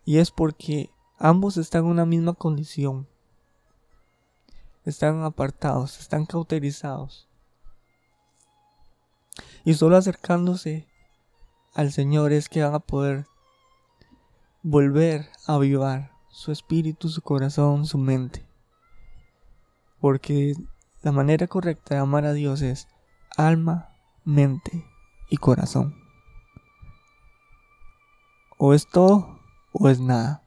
Y 0.05 0.19
es 0.19 0.31
porque 0.31 0.91
ambos 1.19 1.57
están 1.57 1.85
en 1.85 1.91
una 1.93 2.05
misma 2.05 2.35
condición. 2.35 3.09
Están 4.85 5.23
apartados, 5.23 5.99
están 5.99 6.27
cauterizados. 6.27 7.27
Y 9.65 9.73
solo 9.75 9.97
acercándose 9.97 10.90
al 11.75 11.93
Señor 11.93 12.33
es 12.33 12.49
que 12.49 12.63
van 12.63 12.75
a 12.75 12.81
poder 12.81 13.27
volver 14.63 15.29
a 15.47 15.55
avivar 15.55 16.13
su 16.29 16.53
espíritu, 16.53 17.09
su 17.09 17.23
corazón, 17.23 17.87
su 17.87 17.99
mente. 17.99 18.47
Porque 20.01 20.55
la 21.03 21.13
manera 21.13 21.47
correcta 21.47 21.95
de 21.95 22.01
amar 22.01 22.25
a 22.25 22.33
Dios 22.33 22.63
es 22.63 22.89
alma, 23.37 23.95
mente 24.25 24.85
y 25.31 25.37
corazón. 25.37 25.95
O 28.59 28.75
es 28.75 28.89
todo 28.89 29.41
o 29.73 29.89
es 29.89 30.01
nada. 30.01 30.43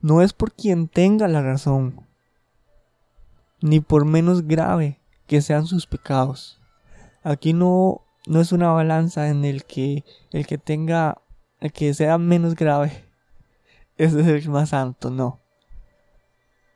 No 0.00 0.22
es 0.22 0.32
por 0.32 0.52
quien 0.52 0.88
tenga 0.88 1.26
la 1.26 1.42
razón, 1.42 2.06
ni 3.60 3.80
por 3.80 4.04
menos 4.04 4.46
grave 4.46 5.00
que 5.26 5.42
sean 5.42 5.66
sus 5.66 5.86
pecados. 5.86 6.60
Aquí 7.22 7.52
no 7.52 8.07
no 8.28 8.42
es 8.42 8.52
una 8.52 8.70
balanza 8.70 9.28
en 9.28 9.46
el 9.46 9.64
que 9.64 10.04
el 10.32 10.46
que 10.46 10.58
tenga, 10.58 11.22
el 11.60 11.72
que 11.72 11.94
sea 11.94 12.18
menos 12.18 12.54
grave, 12.54 13.06
es 13.96 14.12
el 14.14 14.48
más 14.50 14.68
santo, 14.68 15.10
no. 15.10 15.40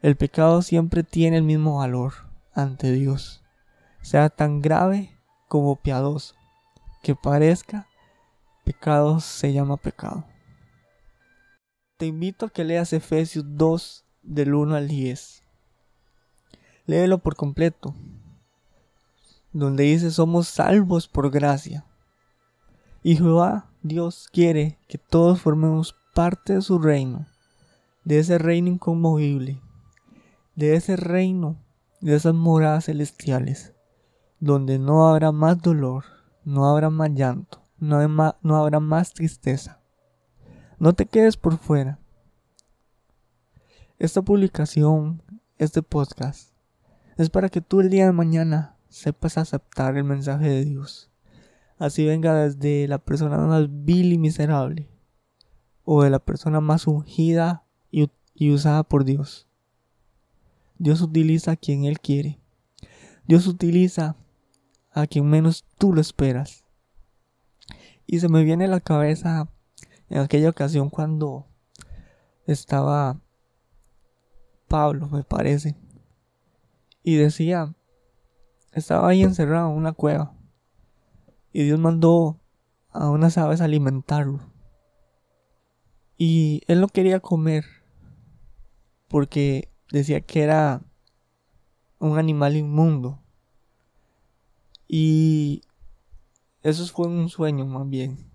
El 0.00 0.16
pecado 0.16 0.62
siempre 0.62 1.04
tiene 1.04 1.36
el 1.36 1.42
mismo 1.42 1.76
valor 1.76 2.14
ante 2.54 2.90
Dios, 2.90 3.44
sea 4.00 4.30
tan 4.30 4.62
grave 4.62 5.16
como 5.46 5.76
piadoso, 5.76 6.34
que 7.02 7.14
parezca, 7.14 7.86
pecado 8.64 9.20
se 9.20 9.52
llama 9.52 9.76
pecado. 9.76 10.24
Te 11.98 12.06
invito 12.06 12.46
a 12.46 12.50
que 12.50 12.64
leas 12.64 12.94
Efesios 12.94 13.44
2 13.46 14.06
del 14.22 14.54
1 14.54 14.74
al 14.74 14.88
10. 14.88 15.42
Léelo 16.86 17.18
por 17.18 17.36
completo, 17.36 17.94
donde 19.52 19.84
dice 19.84 20.10
somos 20.10 20.48
salvos 20.48 21.08
por 21.08 21.30
gracia. 21.30 21.84
Y 23.02 23.16
Jehová 23.16 23.72
Dios 23.82 24.28
quiere 24.32 24.78
que 24.86 24.98
todos 24.98 25.40
formemos 25.40 25.96
parte 26.14 26.54
de 26.54 26.62
su 26.62 26.78
reino, 26.78 27.26
de 28.04 28.20
ese 28.20 28.38
reino 28.38 28.68
inconmovible, 28.68 29.60
de 30.54 30.76
ese 30.76 30.94
reino, 30.96 31.56
de 32.00 32.14
esas 32.14 32.34
moradas 32.34 32.84
celestiales, 32.84 33.74
donde 34.38 34.78
no 34.78 35.08
habrá 35.08 35.32
más 35.32 35.60
dolor, 35.60 36.04
no 36.44 36.68
habrá 36.68 36.90
más 36.90 37.10
llanto, 37.10 37.62
no, 37.78 37.98
no 38.42 38.56
habrá 38.56 38.78
más 38.78 39.12
tristeza. 39.14 39.80
No 40.78 40.94
te 40.94 41.06
quedes 41.06 41.36
por 41.36 41.58
fuera. 41.58 41.98
Esta 43.98 44.22
publicación, 44.22 45.22
este 45.58 45.82
podcast, 45.82 46.52
es 47.16 47.30
para 47.30 47.48
que 47.48 47.60
tú 47.60 47.80
el 47.80 47.90
día 47.90 48.06
de 48.06 48.12
mañana 48.12 48.76
sepas 48.92 49.38
aceptar 49.38 49.96
el 49.96 50.05
mensaje 50.05 50.48
de 50.48 50.64
Dios. 50.64 51.11
Así 51.78 52.07
venga 52.07 52.35
desde 52.35 52.87
la 52.87 52.98
persona 52.98 53.38
más 53.38 53.66
vil 53.70 54.12
y 54.12 54.18
miserable 54.18 54.88
o 55.85 56.02
de 56.02 56.11
la 56.11 56.18
persona 56.18 56.61
más 56.61 56.87
ungida 56.87 57.64
y, 57.90 58.09
y 58.35 58.52
usada 58.52 58.83
por 58.85 59.05
Dios. 59.05 59.48
Dios 60.78 61.00
utiliza 61.00 61.52
a 61.52 61.57
quien 61.57 61.85
Él 61.85 62.00
quiere. 62.00 62.38
Dios 63.26 63.46
utiliza 63.46 64.16
a 64.92 65.07
quien 65.07 65.28
menos 65.28 65.64
tú 65.78 65.92
lo 65.92 66.00
esperas. 66.00 66.64
Y 68.07 68.20
se 68.20 68.28
me 68.28 68.44
viene 68.44 68.66
a 68.66 68.68
la 68.68 68.81
cabeza 68.81 69.48
en 70.11 70.18
aquella 70.18 70.50
ocasión 70.50 70.90
cuando 70.90 71.46
estaba 72.46 73.20
Pablo, 74.68 75.09
me 75.09 75.22
parece, 75.22 75.76
y 77.02 77.16
decía, 77.16 77.74
estaba 78.72 79.08
ahí 79.08 79.22
encerrado 79.22 79.70
en 79.70 79.76
una 79.76 79.92
cueva. 79.92 80.35
Y 81.52 81.64
Dios 81.64 81.78
mandó 81.78 82.40
a 82.90 83.11
unas 83.11 83.38
aves 83.38 83.61
a 83.61 83.64
alimentarlo. 83.64 84.40
Y 86.16 86.62
él 86.66 86.80
no 86.80 86.88
quería 86.88 87.20
comer. 87.20 87.64
Porque 89.08 89.70
decía 89.90 90.20
que 90.20 90.42
era 90.42 90.82
un 91.98 92.18
animal 92.18 92.56
inmundo. 92.56 93.20
Y 94.88 95.62
eso 96.62 96.87
fue 96.87 97.08
un 97.08 97.28
sueño 97.28 97.66
más 97.66 97.88
bien. 97.88 98.30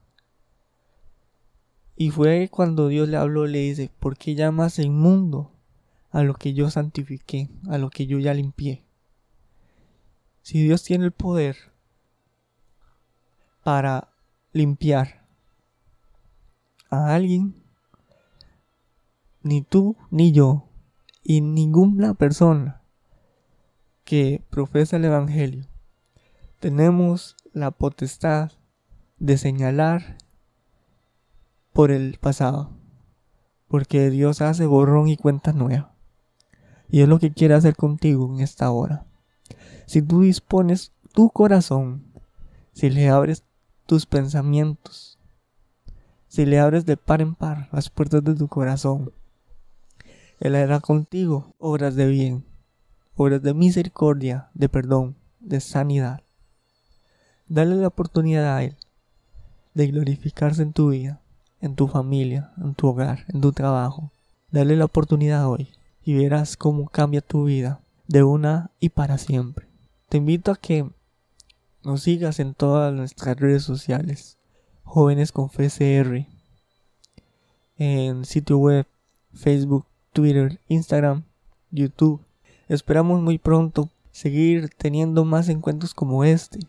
Y 1.95 2.12
fue 2.12 2.50
cuando 2.50 2.88
Dios 2.88 3.10
le 3.10 3.17
habló, 3.17 3.47
le 3.47 3.60
dice, 3.60 3.91
¿por 4.00 4.17
qué 4.17 4.36
llamas 4.36 4.78
inmundo 4.78 5.52
a 6.12 6.23
lo 6.23 6.34
que 6.34 6.54
yo 6.54 6.69
santifiqué, 6.69 7.50
a 7.69 7.78
lo 7.78 7.89
que 7.89 8.08
yo 8.08 8.19
ya 8.19 8.34
limpié. 8.34 8.84
Si 10.48 10.64
Dios 10.64 10.82
tiene 10.82 11.04
el 11.04 11.12
poder 11.12 11.58
para 13.66 14.14
limpiar 14.54 15.28
a 16.90 17.14
alguien, 17.14 17.62
ni 19.42 19.62
tú 19.62 19.98
ni 20.10 20.32
yo 20.32 20.70
y 21.22 21.42
ninguna 21.42 22.14
persona 22.14 22.82
que 24.06 24.42
profesa 24.50 24.96
el 24.96 25.04
Evangelio 25.04 25.68
tenemos 26.62 27.36
la 27.52 27.72
potestad 27.72 28.54
de 29.18 29.38
señalar 29.38 30.16
por 31.74 31.92
el 31.92 32.20
pasado, 32.22 32.72
porque 33.68 34.10
Dios 34.10 34.40
hace 34.40 34.66
borrón 34.66 35.10
y 35.10 35.18
cuenta 35.18 35.52
nueva. 35.52 35.94
Y 36.88 37.02
es 37.02 37.10
lo 37.10 37.20
que 37.20 37.34
quiere 37.34 37.54
hacer 37.54 37.76
contigo 37.76 38.34
en 38.34 38.40
esta 38.40 38.72
hora. 38.72 39.07
Si 39.88 40.02
tú 40.02 40.21
dispones 40.21 40.91
tu 41.13 41.30
corazón, 41.30 42.04
si 42.73 42.89
le 42.89 43.08
abres 43.08 43.43
tus 43.86 44.06
pensamientos, 44.06 45.17
si 46.28 46.45
le 46.45 46.60
abres 46.60 46.86
de 46.86 46.97
par 46.97 47.21
en 47.21 47.36
par 47.36 47.69
las 47.71 47.89
puertas 47.89 48.21
de 48.21 48.36
tu 48.36 48.50
corazón, 48.50 49.13
Él 50.41 50.56
hará 50.56 50.82
contigo 50.82 51.56
obras 51.58 51.95
de 51.95 52.06
bien, 52.06 52.43
obras 53.15 53.41
de 53.41 53.54
misericordia, 53.54 54.50
de 54.54 54.67
perdón, 54.67 55.15
de 55.39 55.62
sanidad. 55.62 56.19
Dale 57.47 57.78
la 57.78 57.88
oportunidad 57.88 58.58
a 58.58 58.63
Él 58.63 58.76
de 59.73 59.88
glorificarse 59.88 60.63
en 60.63 60.73
tu 60.73 60.89
vida, 60.89 61.21
en 61.62 61.76
tu 61.76 61.88
familia, 61.88 62.52
en 62.58 62.76
tu 62.76 62.88
hogar, 62.88 63.23
en 63.30 63.39
tu 63.39 63.54
trabajo. 63.54 64.12
Dale 64.52 64.76
la 64.76 64.84
oportunidad 64.84 65.47
hoy 65.47 65.69
y 66.04 66.13
verás 66.13 66.58
cómo 66.58 66.89
cambia 66.89 67.21
tu 67.21 67.45
vida 67.45 67.80
de 68.06 68.23
una 68.23 68.71
y 68.82 68.89
para 68.89 69.17
siempre. 69.17 69.66
Te 70.10 70.15
invito 70.15 70.52
a 70.52 70.56
que 70.56 70.89
nos 71.84 72.04
sigas 72.04 72.39
en 72.39 72.54
todas 72.54 72.93
nuestras 72.93 73.36
redes 73.36 73.63
sociales, 73.63 74.38
jóvenes 74.84 75.34
con 75.34 75.50
FCR, 75.50 76.26
en 77.76 78.24
sitio 78.24 78.58
web, 78.58 78.88
Facebook, 79.34 79.86
Twitter, 80.13 80.62
Instagram, 80.70 81.26
YouTube. 81.72 82.26
Esperamos 82.70 83.22
muy 83.22 83.38
pronto 83.38 83.89
seguir 84.12 84.70
teniendo 84.78 85.26
más 85.26 85.50
encuentros 85.50 85.93
como 85.93 86.24
este 86.24 86.60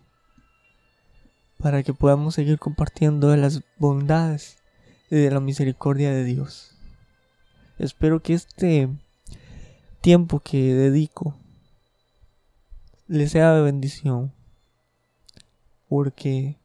para 1.59 1.85
que 1.85 1.95
podamos 1.95 2.35
seguir 2.35 2.59
compartiendo 2.59 3.31
de 3.31 3.37
las 3.37 3.63
bondades 3.79 4.59
y 5.13 5.17
de 5.17 5.31
la 5.31 5.39
misericordia 5.39 6.11
de 6.11 6.25
Dios. 6.25 6.77
Espero 7.79 8.21
que 8.21 8.35
este 8.35 8.89
tiempo 10.01 10.41
que 10.41 10.75
dedico 10.75 11.37
le 13.09 13.27
sea 13.29 13.55
de 13.55 13.63
bendición. 13.63 14.33
Porque 15.89 16.59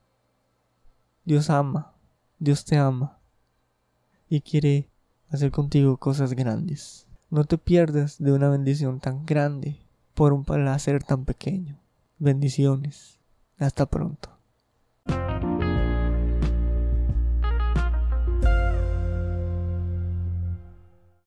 Dios 1.24 1.50
ama, 1.50 1.94
Dios 2.38 2.66
te 2.66 2.78
ama 2.78 3.18
y 4.28 4.42
quiere 4.42 4.90
hacer 5.30 5.52
contigo 5.52 5.98
cosas 5.98 6.34
grandes. 6.34 7.08
No 7.30 7.46
te 7.46 7.58
pierdas 7.58 8.22
de 8.22 8.34
una 8.34 8.50
bendición 8.50 9.00
tan 9.00 9.26
grande 9.26 9.80
por 10.14 10.34
un 10.34 10.44
placer 10.44 11.04
tan 11.04 11.24
pequeño. 11.24 11.80
Bendiciones. 12.20 13.20
Hasta 13.58 13.86
pronto. 13.86 14.33